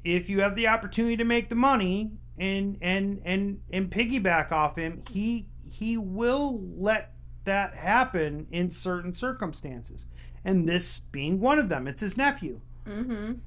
[0.05, 4.77] if you have the opportunity to make the money and and and and piggyback off
[4.77, 7.13] him, he he will let
[7.49, 10.05] that happen in certain circumstances.
[10.45, 11.87] And this being one of them.
[11.87, 12.61] It's his nephew.
[12.85, 13.39] Mhm.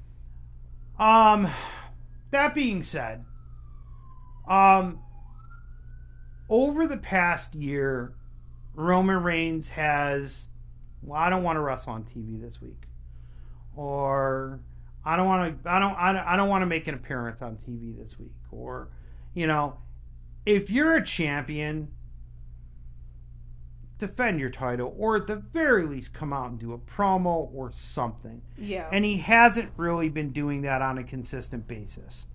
[0.99, 1.49] Um
[2.31, 3.23] that being said,
[4.45, 4.99] um
[6.49, 8.13] over the past year,
[8.75, 10.51] Roman Reigns has
[11.01, 12.87] well, I don't want to wrestle on TV this week.
[13.77, 14.59] Or
[15.05, 17.41] I don't want to I don't I don't, I don't want to make an appearance
[17.41, 18.89] on TV this week or
[19.33, 19.77] you know,
[20.45, 21.87] if you're a champion
[24.07, 27.71] defend your title or at the very least come out and do a promo or
[27.71, 28.41] something.
[28.57, 28.89] Yeah.
[28.91, 32.27] And he hasn't really been doing that on a consistent basis.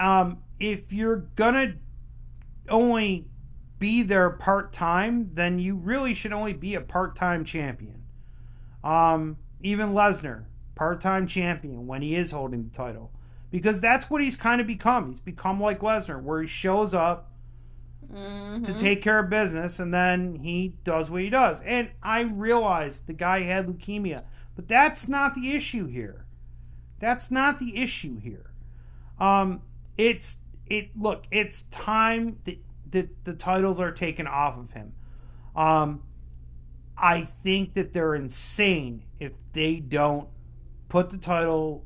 [0.00, 1.74] Um, if you're gonna
[2.68, 3.26] only
[3.78, 8.02] be there part time, then you really should only be a part time champion.
[8.82, 10.44] Um, even Lesnar,
[10.74, 13.10] part time champion when he is holding the title.
[13.50, 15.10] Because that's what he's kind of become.
[15.10, 17.30] He's become like Lesnar, where he shows up
[18.62, 21.60] To take care of business and then he does what he does.
[21.62, 24.24] And I realize the guy had leukemia,
[24.56, 26.24] but that's not the issue here.
[27.00, 28.52] That's not the issue here.
[29.18, 29.62] Um,
[29.96, 32.58] it's it look, it's time that,
[32.90, 34.92] that the titles are taken off of him.
[35.54, 36.02] Um,
[36.96, 40.28] I think that they're insane if they don't
[40.88, 41.84] put the title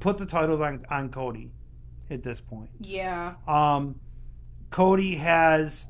[0.00, 1.52] put the titles on on Cody
[2.10, 2.70] at this point.
[2.80, 3.34] Yeah.
[3.46, 4.00] Um,
[4.74, 5.88] Cody has,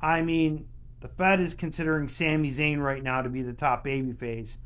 [0.00, 0.66] I mean,
[1.00, 4.58] the Fed is considering Sami Zayn right now to be the top babyface.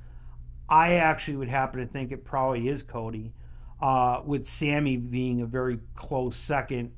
[0.71, 3.35] I actually would happen to think it probably is Cody,
[3.83, 6.93] uh, with Sami being a very close second,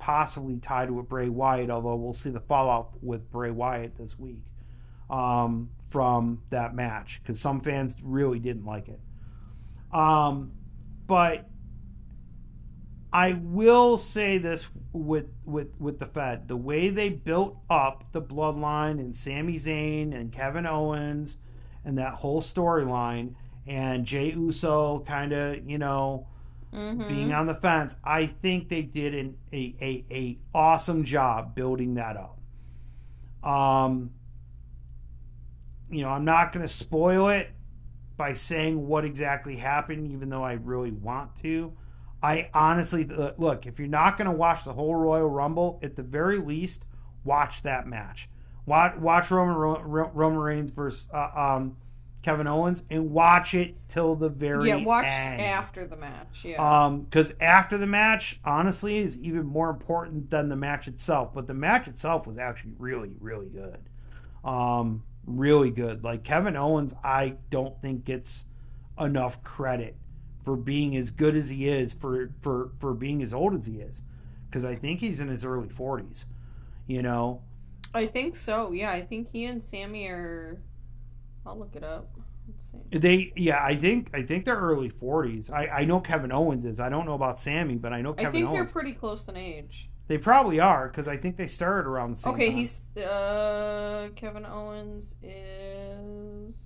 [0.00, 4.42] possibly tied with Bray Wyatt, although we'll see the fallout with Bray Wyatt this week
[5.10, 8.98] um, from that match because some fans really didn't like it.
[9.96, 10.50] Um,
[11.06, 11.48] but
[13.12, 18.20] I will say this with with with the Fed, the way they built up the
[18.20, 21.38] bloodline and Sami Zayn and Kevin Owens
[21.84, 23.34] and that whole storyline
[23.66, 26.26] and Jey Uso kind of you know
[26.72, 27.08] Mhm.
[27.08, 31.94] being on the fence, I think they did an, a, a a awesome job building
[31.94, 32.38] that up.
[33.42, 34.10] Um,
[35.90, 37.50] you know, I'm not going to spoil it
[38.18, 41.72] by saying what exactly happened, even though I really want to.
[42.22, 45.96] I honestly uh, look if you're not going to watch the whole Royal Rumble, at
[45.96, 46.84] the very least,
[47.24, 48.28] watch that match.
[48.66, 51.76] Watch, watch Roman Roman Reigns versus uh, um,
[52.22, 55.40] Kevin Owens, and watch it till the very yeah, watch end.
[55.40, 56.44] after the match.
[56.44, 56.84] Yeah.
[56.84, 61.32] Um, because after the match, honestly, is even more important than the match itself.
[61.32, 63.78] But the match itself was actually really, really good.
[64.44, 66.04] Um, really good.
[66.04, 68.46] Like Kevin Owens, I don't think gets
[68.98, 69.96] enough credit
[70.48, 73.80] for being as good as he is, for for for being as old as he
[73.80, 74.00] is,
[74.48, 76.24] because I think he's in his early forties.
[76.86, 77.42] You know,
[77.92, 78.72] I think so.
[78.72, 80.62] Yeah, I think he and Sami are.
[81.44, 82.08] I'll look it up.
[82.46, 82.98] Let's see.
[82.98, 85.50] they yeah, I think I think they're early forties.
[85.50, 86.80] I I know Kevin Owens is.
[86.80, 89.36] I don't know about Sami, but I know Kevin I think they're pretty close in
[89.36, 89.90] age.
[90.06, 92.56] They probably are because I think they started around the same Okay, time.
[92.56, 96.56] he's uh Kevin Owens is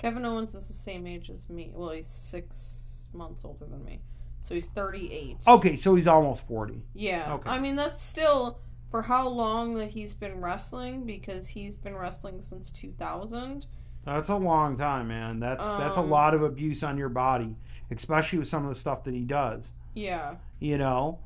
[0.00, 1.70] Kevin Owens is the same age as me.
[1.74, 4.00] Well, he's six months older than me,
[4.42, 5.38] so he's thirty-eight.
[5.46, 6.82] okay, so he's almost forty.
[6.94, 7.34] Yeah.
[7.34, 7.50] Okay.
[7.50, 8.58] I mean, that's still
[8.90, 13.66] for how long that he's been wrestling because he's been wrestling since 2000.
[14.04, 15.38] That's a long time, man.
[15.38, 17.54] That's that's a Um, lot of abuse on your body,
[17.90, 19.72] especially with some of the stuff that he does.
[19.94, 20.36] Yeah.
[20.58, 21.18] You know,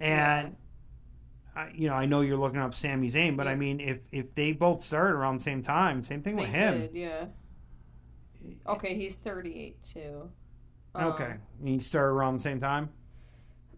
[0.00, 0.56] and
[1.54, 4.34] I, you know I know you're looking up Sami Zayn, but I mean if if
[4.34, 6.80] they both started around the same time, same thing They with him.
[6.80, 7.24] did, yeah.
[8.66, 10.30] Okay, he's 38 too.
[10.94, 11.34] Um, Okay,
[11.64, 12.90] he started around the same time.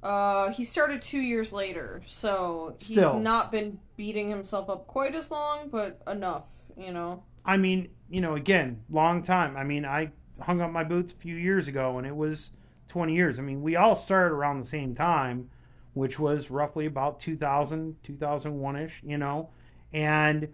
[0.02, 3.20] Uh, he started two years later, so he's Still.
[3.20, 7.22] not been beating himself up quite as long, but enough, you know.
[7.44, 9.56] I mean, you know, again, long time.
[9.56, 10.10] I mean, I
[10.40, 12.50] hung up my boots a few years ago, and it was
[12.88, 13.38] 20 years.
[13.38, 15.50] I mean, we all started around the same time,
[15.94, 19.50] which was roughly about 2000, 2001 ish, you know,
[19.92, 20.48] and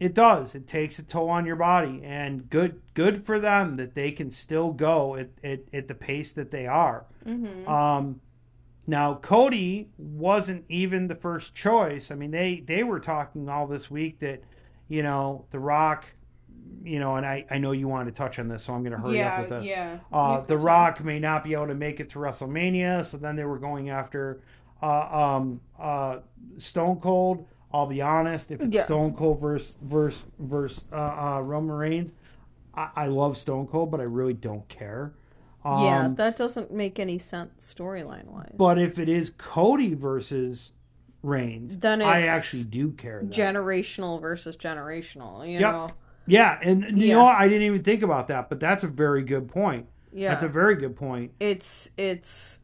[0.00, 0.54] it does.
[0.54, 4.30] It takes a toll on your body, and good, good for them that they can
[4.30, 7.04] still go at, at, at the pace that they are.
[7.26, 7.68] Mm-hmm.
[7.68, 8.20] Um,
[8.86, 12.10] now Cody wasn't even the first choice.
[12.10, 14.42] I mean, they they were talking all this week that
[14.88, 16.06] you know The Rock,
[16.82, 18.92] you know, and I I know you wanted to touch on this, so I'm going
[18.92, 19.66] to hurry yeah, up with this.
[19.66, 19.98] yeah.
[20.10, 23.44] Uh, the Rock may not be able to make it to WrestleMania, so then they
[23.44, 24.40] were going after
[24.82, 26.20] uh, um, uh,
[26.56, 27.46] Stone Cold.
[27.72, 28.84] I'll be honest, if it's Yeah.
[28.84, 30.96] Stone Cold versus versus versus uh,
[31.36, 32.12] uh, Roman Reigns,
[32.74, 35.12] I, I love Stone Cold, but I really don't care.
[35.62, 35.84] time.
[35.84, 38.54] yeah, Um, that doesn't make any sense storyline wise.
[38.56, 40.72] but if it is Cody versus
[41.22, 43.22] Reigns, Then I actually do care.
[43.28, 45.72] generational versus generational, you Yep.
[45.72, 45.90] know.
[46.26, 47.14] yeah, and you Yeah.
[47.16, 47.36] know what?
[47.36, 49.86] I didn't even think about that, but that's a very good point.
[50.12, 50.30] Yeah.
[50.30, 51.32] That's a very good point.
[51.40, 52.59] it's it's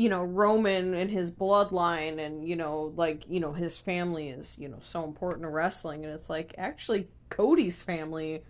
[0.00, 4.56] you know Roman and his bloodline and you know like you know his family is
[4.58, 8.42] you know so important to wrestling and it's like actually Cody's family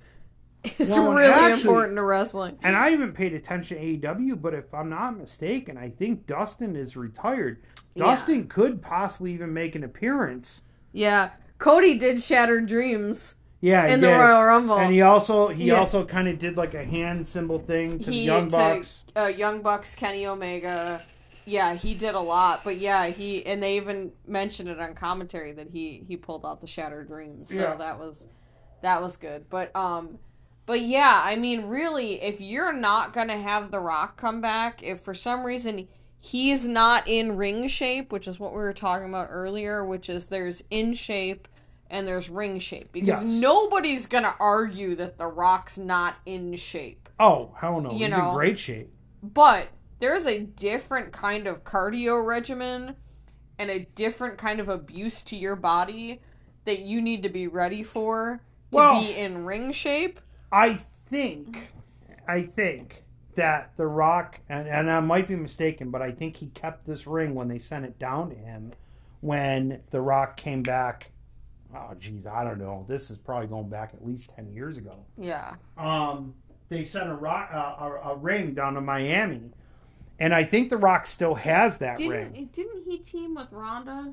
[0.79, 2.57] is Well, really actually- important to wrestling.
[2.63, 6.77] And I haven't paid attention to AEW, but if I'm not mistaken, I think Dustin
[6.77, 7.63] is retired.
[7.95, 8.05] Yeah.
[8.05, 10.63] Dustin could possibly even make an appearance.
[10.93, 14.17] Yeah, Cody did shatter Dreams Yeah, in the did.
[14.19, 14.79] Royal Rumble.
[14.79, 15.81] And he also he Yeah.
[15.81, 19.05] also kind of did like a hand symbol thing to the He- Young to- Bucks.
[19.17, 21.03] uh, Young Bucks, Kenny Omega,
[21.51, 25.53] Yeah, he did a lot, but yeah, he and they even mentioned it on commentary
[25.53, 27.49] that he he pulled out the Shattered Dreams.
[27.49, 27.75] So Yeah.
[27.77, 28.27] that was
[28.83, 29.51] that was good.
[29.51, 30.19] But um
[30.67, 34.83] but yeah, I mean really if you're not going to have The Rock come back,
[34.83, 35.89] if for some reason
[36.21, 40.27] he's not in ring shape, which is what we were talking about earlier, which is
[40.27, 41.49] there's in shape
[41.91, 43.29] and there's ring shape because Yes.
[43.29, 47.09] nobody's going to argue that The Rock's not in shape.
[47.19, 48.29] Oh hell no, You he's know.
[48.29, 48.93] in great shape.
[49.23, 49.67] But
[50.01, 52.97] there's a different kind of cardio regimen
[53.59, 56.21] and a different kind of abuse to your body
[56.65, 58.41] that you need to be ready for
[58.73, 60.21] to Well- be in ring shape.
[60.53, 61.69] I think,
[62.27, 63.05] I think
[63.37, 67.07] that The Rock, and, and I might be mistaken, but I think he kept this
[67.07, 68.73] ring when they sent it down to him
[69.21, 71.13] when The Rock came back.
[71.75, 72.85] Oh, geez, I don't know.
[72.89, 75.05] This is probably going back at least 10 years ago.
[75.17, 75.55] Yeah.
[75.79, 76.35] Um,
[76.69, 79.53] they sent a, rock, uh, a, a ring down to Miami.
[80.21, 82.33] And I think The Rock still has that ring.
[82.33, 84.13] Didn't didn't he team with Ronda?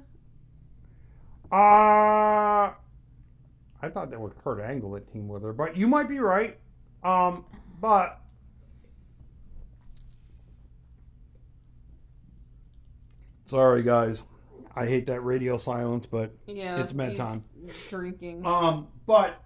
[1.51, 2.71] Uh,
[3.81, 6.57] I thought that was Kurt Angle that teamed with her, but you might be right.
[7.03, 7.45] Um,
[7.79, 8.21] but
[13.45, 14.23] sorry, guys,
[14.75, 16.81] I hate that radio silence, but Yeah.
[16.81, 17.43] It's bedtime.
[17.89, 18.45] Drinking.
[18.45, 19.41] um, but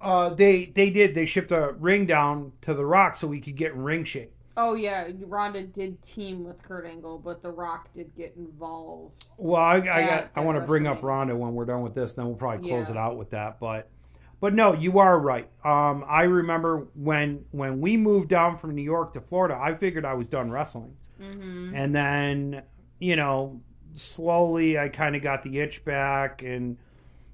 [0.00, 3.56] uh, they they did they shipped a ring down to the Rock so we could
[3.56, 4.32] get in ring shape.
[4.58, 9.24] Oh yeah, Ronda did team with Kurt Angle, but The Rock did get involved.
[9.38, 10.30] Well, I, I got.
[10.36, 11.02] I want to bring up.
[11.02, 12.12] Ronda when we're done with this.
[12.12, 12.96] Then we'll probably close Yeah.
[12.96, 13.58] it out with that.
[13.60, 13.88] But,
[14.40, 15.48] but no, you are right.
[15.64, 19.56] Um, I remember when when we moved down from New York to Florida.
[19.58, 21.74] I figured I was done wrestling, Mm-hmm.
[21.74, 22.62] and then
[22.98, 23.60] you know,
[23.94, 26.76] slowly I kind of got the itch back, and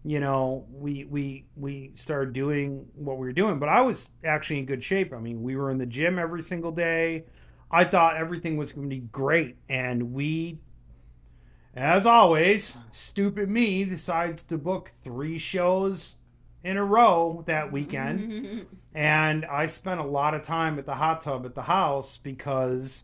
[0.05, 3.59] you know, we we we started doing what we were doing.
[3.59, 5.13] But I was actually in good shape.
[5.13, 7.25] I mean, we were in the gym every single day.
[7.71, 10.61] I thought everything was going to be great, and we
[11.77, 16.17] as always, stupid me decides to book three shows
[16.63, 18.67] in a row that weekend.
[18.97, 23.03] And I spent a lot of time at the hot tub at the house because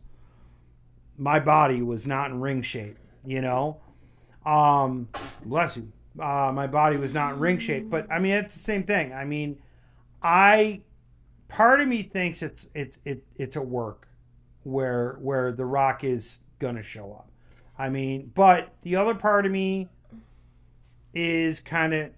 [1.18, 2.96] my body was not in ring shape,
[3.26, 3.80] you know?
[4.46, 5.08] Um,
[5.44, 5.90] bless you.
[6.20, 7.88] Uh, my body was not in ring shape.
[7.88, 9.12] But I mean, it's the same thing.
[9.12, 9.58] I mean,
[10.22, 10.82] I,
[11.48, 14.08] part of me thinks it's, it's, it, it's a work
[14.62, 17.30] where, where The Rock is to show up.
[17.78, 19.88] I mean, but the other part of me
[21.14, 22.10] is kind of,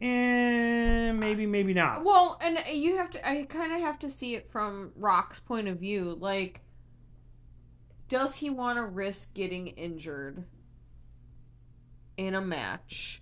[0.00, 2.04] eh, maybe, maybe not.
[2.04, 3.28] Well, and you have to.
[3.28, 6.16] I kind of have to see it from Rock's point of view.
[6.20, 6.60] Like,
[8.08, 10.44] does he want to risk getting injured
[12.16, 13.19] in a match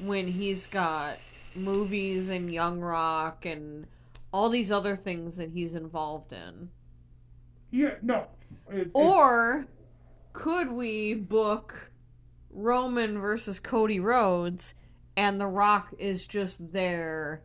[0.00, 1.18] when he's got
[1.54, 3.86] movies and Young Rock and
[4.32, 6.70] all these other things that he's involved in?
[7.70, 8.26] Yeah, no.
[8.70, 9.66] It- Or
[10.32, 11.90] could we book
[12.50, 14.74] Roman versus Cody Rhodes
[15.16, 17.42] and The Rock is just there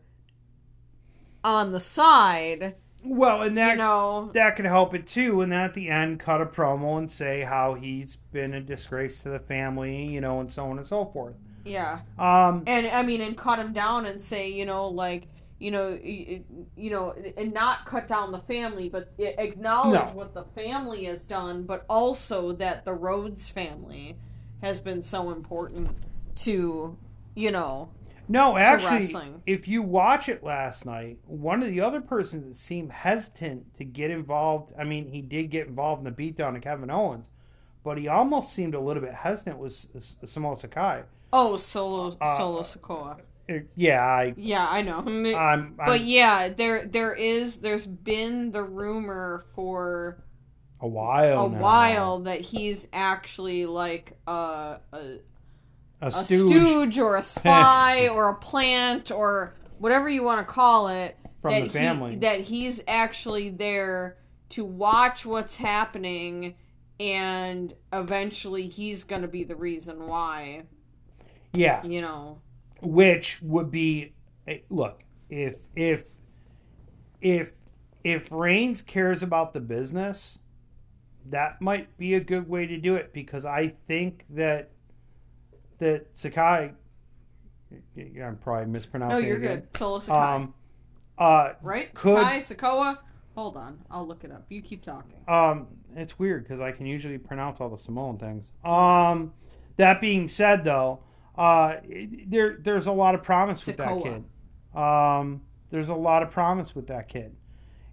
[1.44, 4.30] on the side, well, and that you know?
[4.34, 5.42] that could help it too.
[5.42, 9.24] And then at the end, cut a promo and say how he's been a disgrace
[9.24, 11.36] to the family, you know, and so on and so forth.
[11.66, 12.00] Yeah.
[12.18, 15.28] Um, And I mean and cut him down and say, you know, like
[15.60, 16.44] you know, y- y-
[16.78, 20.16] you know, and not cut down the family, but acknowledge No.
[20.16, 24.16] what the family has done, but also that the Rhodes family
[24.62, 25.98] has been so important
[26.38, 26.98] to,
[27.36, 27.90] you know,
[28.30, 29.12] no, actually,
[29.48, 33.84] if you watch it last night, one of the other persons that seemed hesitant to
[33.84, 34.72] get involved.
[34.80, 37.28] I mean, he did get involved in the beatdown of Kevin Owens,
[37.84, 39.58] but he almost seemed a little bit hesitant.
[39.58, 39.88] Was
[40.24, 41.02] Samoa Sakai?
[41.32, 43.22] Oh, solo Uh, solo Sikoa.
[43.76, 44.34] Yeah, I.
[44.38, 45.00] Yeah, I know.
[45.00, 50.24] I'm, I'm, but yeah, there there is there's been the rumor for
[50.82, 51.46] a while.
[51.46, 51.60] a now.
[51.60, 54.98] while that he's actually like a a,
[56.02, 60.54] A a stooge, stooge or a spy or a plant or whatever you want to
[60.54, 62.12] call it from that the family.
[62.12, 64.18] He, that he's actually there
[64.50, 66.56] to watch what's happening
[67.00, 70.64] and eventually he's going to be the reason why,
[71.54, 72.42] yeah, you know.
[72.82, 74.14] which would be
[74.48, 76.04] eh, look if if
[77.22, 77.52] if
[78.04, 80.40] if Reigns cares about the business,
[81.30, 84.72] that might be a good way to do it because I think that
[85.80, 86.72] that Sakai.
[87.96, 89.22] yeah, I'm probably mispronouncing.
[89.22, 89.60] No, you're again.
[89.72, 89.78] good.
[89.78, 90.36] Solo Sakai.
[90.36, 90.54] Um,
[91.18, 91.94] uh, right?
[91.94, 92.98] could- Sakai, Sikoa?
[93.36, 93.80] Hold on.
[93.90, 94.46] I'll look it up.
[94.50, 95.16] You keep talking.
[95.28, 98.50] Um, it's weird because I can usually pronounce all the Samoan things.
[98.66, 99.34] Um,
[99.78, 101.00] that being said, though,
[101.40, 101.76] uh,
[102.28, 104.24] there there's a lot of promise with that kid.
[104.80, 107.36] Um, there's a lot of promise with that kid,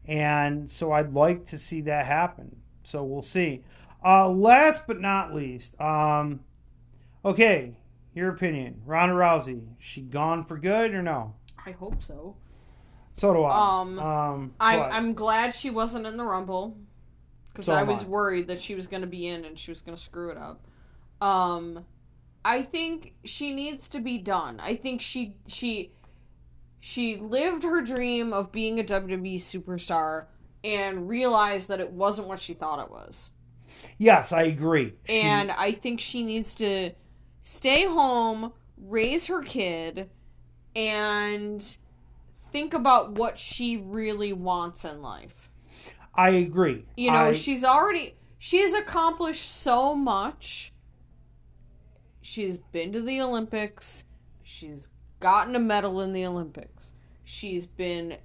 [0.05, 2.57] and so I'd like to see that happen.
[2.83, 3.63] So we'll see.
[4.05, 6.41] Uh, last but not least, um,
[7.25, 7.77] okay,
[8.15, 11.35] your opinion, Ronda Rousey, she gone for good or no?
[11.65, 12.37] I hope so.
[13.17, 13.81] So do I.
[13.81, 16.77] Um, um, I, I'm glad she wasn't in the Rumble
[17.49, 18.07] because So I was I.
[18.07, 20.37] worried that she was going to be in and she was going to screw it
[20.39, 20.61] up.
[21.21, 21.85] Um,
[22.47, 24.61] I think she needs to be done.
[24.61, 25.91] I think she she
[26.79, 30.27] she lived her dream of being a WWE superstar
[30.63, 33.33] and realized that it wasn't what she thought it was.
[33.99, 34.95] yes, I agree.
[35.09, 36.93] She- And I think she needs to
[37.43, 40.09] stay home, raise her kid,
[40.77, 41.77] and
[42.53, 45.51] think about what she really wants in life.
[46.15, 46.85] I agree.
[46.97, 50.73] You know, I- she's already she's accomplished so much.
[52.27, 54.03] She's been to the Olympics.
[54.43, 54.89] She's
[55.21, 56.93] gotten a medal in the Olympics.
[57.23, 58.17] She's been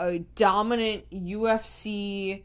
[0.00, 2.42] a dominant UFC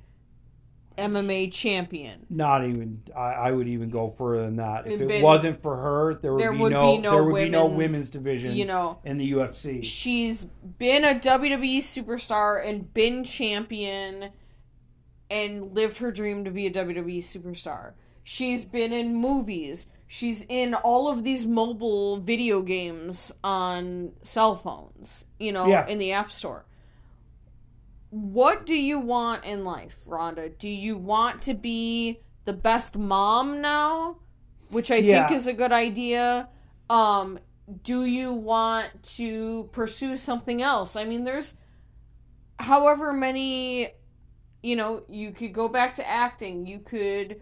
[0.97, 2.25] MMA champion.
[2.29, 3.01] Not even.
[3.15, 4.87] I, I would even go further than that.
[4.87, 7.23] If it been- wasn't for her, there would, there be, would no, be no there
[7.23, 8.53] would be no women's, division.
[8.53, 9.85] You know, in the UFC.
[9.85, 10.43] she's
[10.77, 14.31] been a WWE superstar and been champion
[15.29, 17.93] and lived her dream to be a WWE superstar.
[18.21, 19.87] She's been in movies.
[20.07, 25.87] She's in all of these mobile video games on cell phones, you know, Yeah.
[25.87, 26.65] in the App Store.
[28.11, 30.49] What do you want in life, Ronda?
[30.49, 34.17] Do you want to be the best mom now?
[34.69, 35.27] Which I Yeah.
[35.27, 36.49] think is a good idea.
[36.89, 37.39] Um,
[37.83, 40.95] do you want to pursue something else?
[40.95, 41.57] I mean, there's
[42.59, 43.89] however many,
[44.61, 46.65] you know, you could go back to acting.
[46.67, 47.41] You could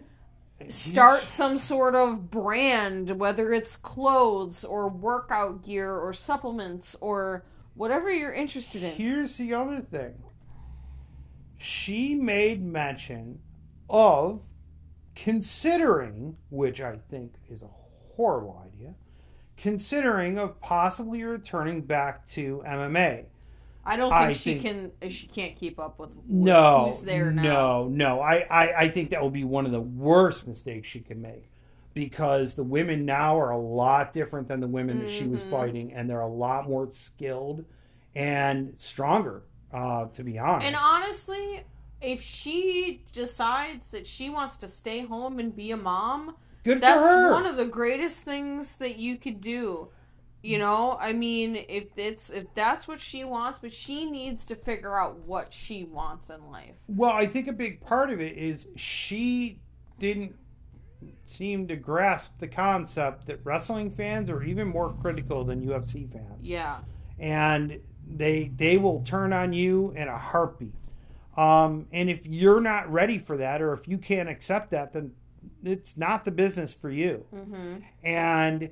[0.68, 7.44] start some sort of brand, whether it's clothes or workout gear or supplements or
[7.74, 8.94] whatever you're interested in.
[8.94, 10.14] Here's the other thing.
[11.58, 13.40] She made mention
[13.88, 14.42] of
[15.14, 17.70] considering, which I think is a
[18.16, 18.94] horrible idea,
[19.56, 23.26] considering of possibly returning back to MMA.
[23.86, 25.10] I don't think I she think- can.
[25.10, 27.42] She can't keep up with, with No, who's there now.
[27.42, 28.20] no, no.
[28.20, 31.50] I, I, I think that will be one of the worst mistakes she can make
[31.92, 35.50] because the women now are a lot different than the women that she was Mhm.
[35.50, 37.64] fighting, and they're a lot more skilled
[38.14, 39.42] and stronger.
[39.72, 41.62] Uh, to be honest, And honestly,
[42.00, 47.32] if she decides that she wants to stay home and be a mom, good that's
[47.32, 49.88] one of the greatest things that you could do.
[50.44, 54.54] You know, I mean, if it's if that's what she wants, but she needs to
[54.54, 56.76] figure out what she wants in life.
[56.86, 59.60] Well, I think a big part of it is she
[59.98, 60.34] didn't
[61.22, 66.46] seem to grasp the concept that wrestling fans are even more critical than UFC fans.
[66.46, 66.80] Yeah.
[67.18, 70.74] And they they will turn on you in a heartbeat.
[71.36, 75.12] Um, and if you're not ready for that or if you can't accept that, then
[75.64, 77.24] it's not the business for you.
[77.34, 77.76] Mm-hmm.
[78.04, 78.70] And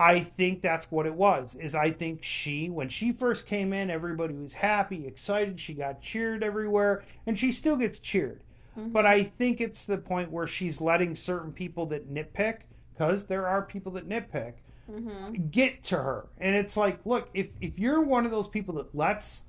[0.00, 1.54] I think that's what it was.
[1.56, 5.60] Is I think she, when she first came in, everybody was happy, excited.
[5.60, 8.42] She got cheered everywhere, and she still gets cheered.
[8.78, 8.90] Mm-hmm.
[8.90, 12.60] But I think it's the point where she's letting certain people that nitpick,
[12.94, 14.54] because there are people that nitpick,
[14.90, 15.50] Mm-hmm.
[15.52, 16.26] get to her.
[16.38, 19.44] And it's like, look, if if you're one of those people that lets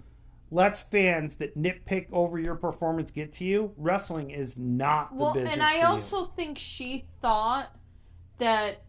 [0.52, 5.34] lets fans that nitpick over your performance get to you, wrestling is not the Well,
[5.34, 5.54] business.
[5.54, 7.76] and I also think she thought
[8.38, 8.84] that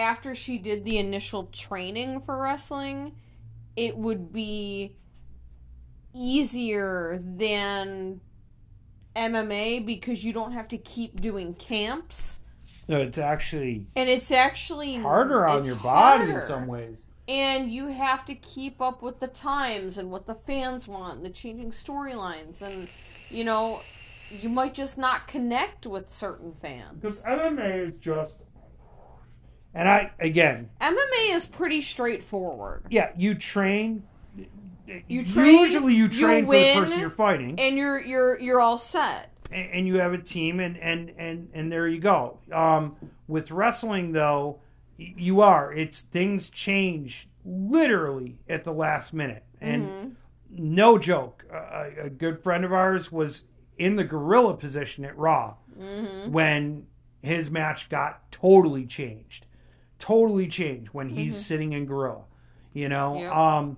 [0.00, 3.14] after she did the initial training for wrestling,
[3.76, 4.96] it would be
[6.14, 8.20] easier than
[9.14, 12.40] MMA because you don't have to keep doing camps.
[12.88, 17.04] No, it's actually And it's actually harder on your body in some ways.
[17.28, 21.24] And you have to keep up with the times and what the fans want and
[21.24, 22.88] the changing storylines and
[23.30, 23.80] you know,
[24.30, 26.98] you might just not connect with certain fans.
[27.00, 28.40] Because MMA is just.
[29.74, 32.84] And I again, MMA is pretty straightforward.
[32.90, 34.02] yeah, you train.
[35.06, 38.60] You train, Usually, you you train for the person you're fighting, And you're you're you're
[38.60, 39.30] all set.
[39.52, 42.38] and, and you have a team, and and and and there you go.
[42.52, 42.96] Um,
[43.28, 44.58] with wrestling, though,
[44.98, 45.72] you are.
[45.72, 50.12] It's things change literally at the last minute, and Mhm.
[50.50, 51.44] no joke.
[51.52, 53.44] A, a good friend of ours was
[53.78, 56.30] in the gorilla position at Raw Mhm.
[56.30, 56.86] when
[57.22, 59.46] his match got totally changed.
[60.00, 61.38] Totally changed when he's Mhm.
[61.38, 62.24] sitting in gorilla.
[62.72, 63.18] You know?
[63.18, 63.32] Yep.
[63.32, 63.76] Um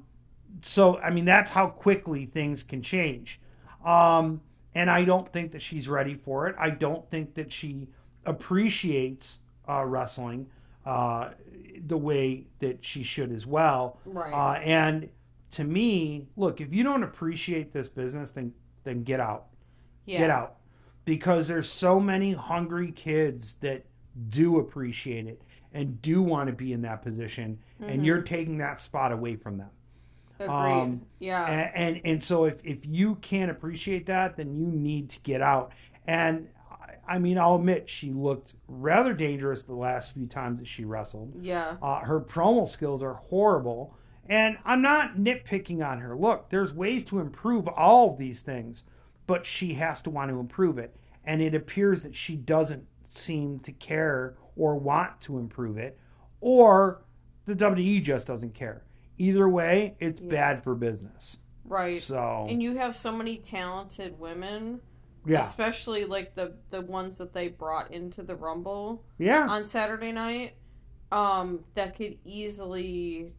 [0.63, 3.41] so I mean that's how quickly things can change.
[3.85, 4.41] Um
[4.75, 6.57] and I don't think that she's ready for it.
[6.59, 7.89] I don't think that she
[8.25, 10.47] appreciates uh, wrestling
[10.87, 11.31] uh,
[11.87, 13.99] the way that she should as well.
[14.07, 14.33] Right.
[14.33, 15.09] Uh, and
[15.51, 18.55] to me, look, if you don't appreciate this business, then
[18.85, 19.47] then get out
[20.07, 20.19] yeah.
[20.19, 20.57] get out
[21.05, 23.85] because there's so many hungry kids that
[24.29, 25.41] do appreciate it
[25.75, 29.59] and do want to be in that position, and you're taking that spot away from
[29.59, 29.71] them.
[30.39, 30.51] Agreed.
[30.51, 31.47] Um, yeah.
[31.47, 35.41] And, and and so if if you can't appreciate that, then you need to get
[35.43, 35.73] out.
[36.07, 40.69] And I- I mean, I'll admit she looked rather dangerous the last few times that
[40.69, 41.33] she wrestled.
[41.41, 41.77] yeah.
[41.83, 43.95] Uh, her promo skills are horrible.
[44.29, 46.17] And I'm not nitpicking on her.
[46.17, 48.85] Look, there's ways to improve all of these things,
[49.27, 50.95] but she has to want to improve it.
[51.25, 55.99] And it appears that she doesn't seem to care or want to improve it,
[56.41, 57.03] or
[57.47, 58.85] the WWE just doesn't care.
[59.19, 60.31] Either way, it's Yeah.
[60.31, 61.39] bad for business.
[61.65, 61.97] Right.
[61.97, 64.81] So, And you have so many talented women,
[65.25, 65.41] yeah.
[65.43, 69.47] especially like the the ones that they brought into the Rumble Yeah.
[69.49, 70.55] on Saturday night,
[71.11, 73.33] um, that could easily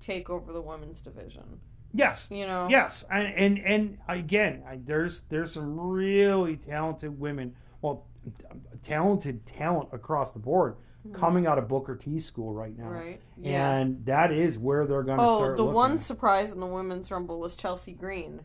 [0.00, 1.60] take over the women's division.
[1.92, 2.28] Yes.
[2.30, 2.68] You know.
[2.70, 8.06] Yes, and and, and again, I, there's there's some really talented women, well,
[8.82, 10.76] talented talent across the board
[11.14, 12.94] coming out of Booker T school right now, Mm-hmm.
[12.94, 13.20] Right.
[13.40, 13.70] Yeah.
[13.76, 15.56] and that is where they're going to Oh, start.
[15.56, 15.74] the looking.
[15.74, 18.40] one surprise in the women's rumble was Chelsea Green.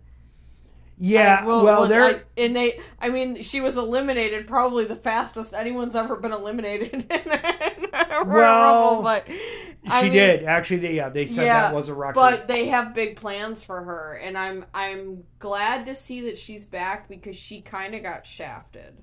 [0.97, 5.53] yeah, I well, they're I- and they, I mean, she was eliminated probably the fastest
[5.53, 10.79] anyone's ever been eliminated in a Well, Rumble, but she mean, did actually.
[10.79, 12.15] They, yeah, they said Yeah, that was a record.
[12.15, 16.65] But they have big plans for her, and I'm I'm glad to see that she's
[16.65, 18.95] back because she kind of got shafted.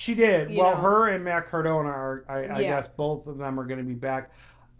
[0.00, 0.48] She did.
[0.56, 0.80] Well, know.
[0.80, 2.24] her and Matt Cardona are.
[2.26, 2.76] I, I Yeah.
[2.76, 4.30] guess both of them are going to be back.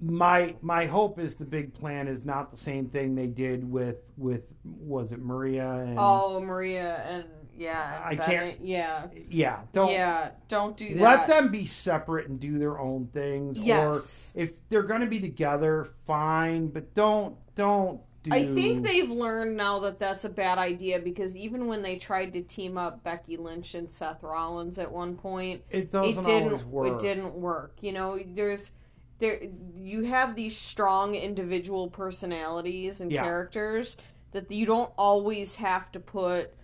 [0.00, 3.96] My my hope is the big plan is not the same thing they did with
[4.16, 10.30] with was it Maria and Oh, Maria and yeah, I can't- Yeah, yeah don't yeah.
[10.48, 11.02] Don't do that.
[11.02, 13.58] let them be separate and do their own things.
[13.58, 14.32] Yes.
[14.34, 18.32] Or if they're going to be together, fine, but don't don't do.
[18.32, 22.32] I think they've learned now that that's a bad idea because even when they tried
[22.34, 26.48] to team up Becky Lynch and Seth Rollins at one point, it doesn't it didn't
[26.48, 26.86] always work.
[26.88, 27.76] it didn't work.
[27.80, 28.72] You know, there's
[29.18, 29.40] there
[29.74, 33.22] you have these strong individual personalities and Yeah.
[33.22, 33.96] characters
[34.32, 36.54] that you don't always have to put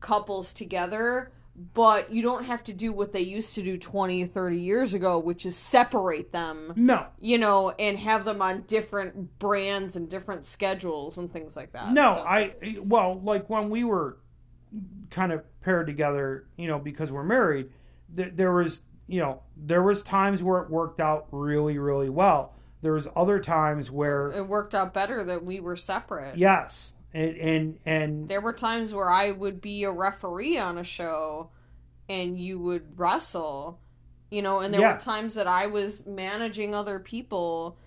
[0.00, 1.32] couples together
[1.72, 5.18] but you don't have to do what they used to do 20 30 years ago
[5.18, 10.44] which is separate them No, you know and have them on different brands and different
[10.44, 14.18] schedules and things like that no, So- I well, like when we were
[15.10, 17.70] kind of paired together, you know, because we're married,
[18.16, 22.54] th- there was, you know, there was times where it worked out really, really well.
[22.82, 26.36] There was other times where, it worked out better that we were separate.
[26.36, 30.84] Yes, and and and There were times where I would be a referee on a
[30.84, 31.50] show
[32.08, 33.80] and you would wrestle,
[34.30, 34.94] you know, and there Yeah.
[34.94, 37.78] were times that I was managing other people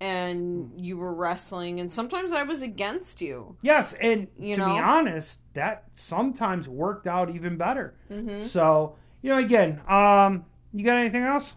[0.00, 3.56] and you were wrestling and sometimes I was against you.
[3.62, 4.76] yes, and You to be know?
[4.76, 7.94] honest, that sometimes worked out even better.
[8.08, 11.54] hmm So, you know, again, um, you got anything else?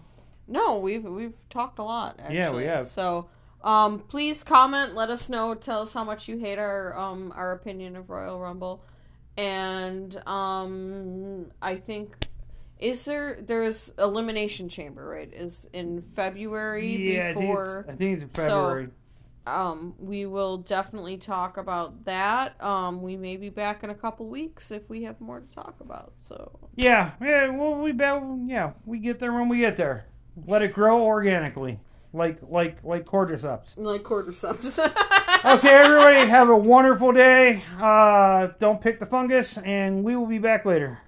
[0.47, 2.37] No, we've we've talked a lot actually.
[2.37, 2.87] Yeah, we have.
[2.87, 3.29] So,
[3.63, 7.51] um please comment, let us know, tell us how much you hate our um our
[7.53, 8.83] opinion of Royal Rumble.
[9.37, 12.15] And um I think
[12.79, 15.31] is there there's elimination chamber, right?
[15.33, 18.87] Is in February yeah, before I think it's, I think it's in So- February.
[19.47, 22.61] um we will definitely talk about that.
[22.63, 25.75] Um we may be back in a couple weeks if we have more to talk
[25.81, 26.13] about.
[26.17, 30.05] So yeah, yeah, well, we bet, yeah, we get there when we get there.
[30.47, 31.77] Let it grow organically,
[32.13, 33.77] like like like cordyceps.
[33.77, 34.03] like
[34.33, 34.79] subs.
[35.45, 37.63] Okay, everybody, have a wonderful day.
[37.79, 40.99] Uh, don't pick the fungus, and we will be back later.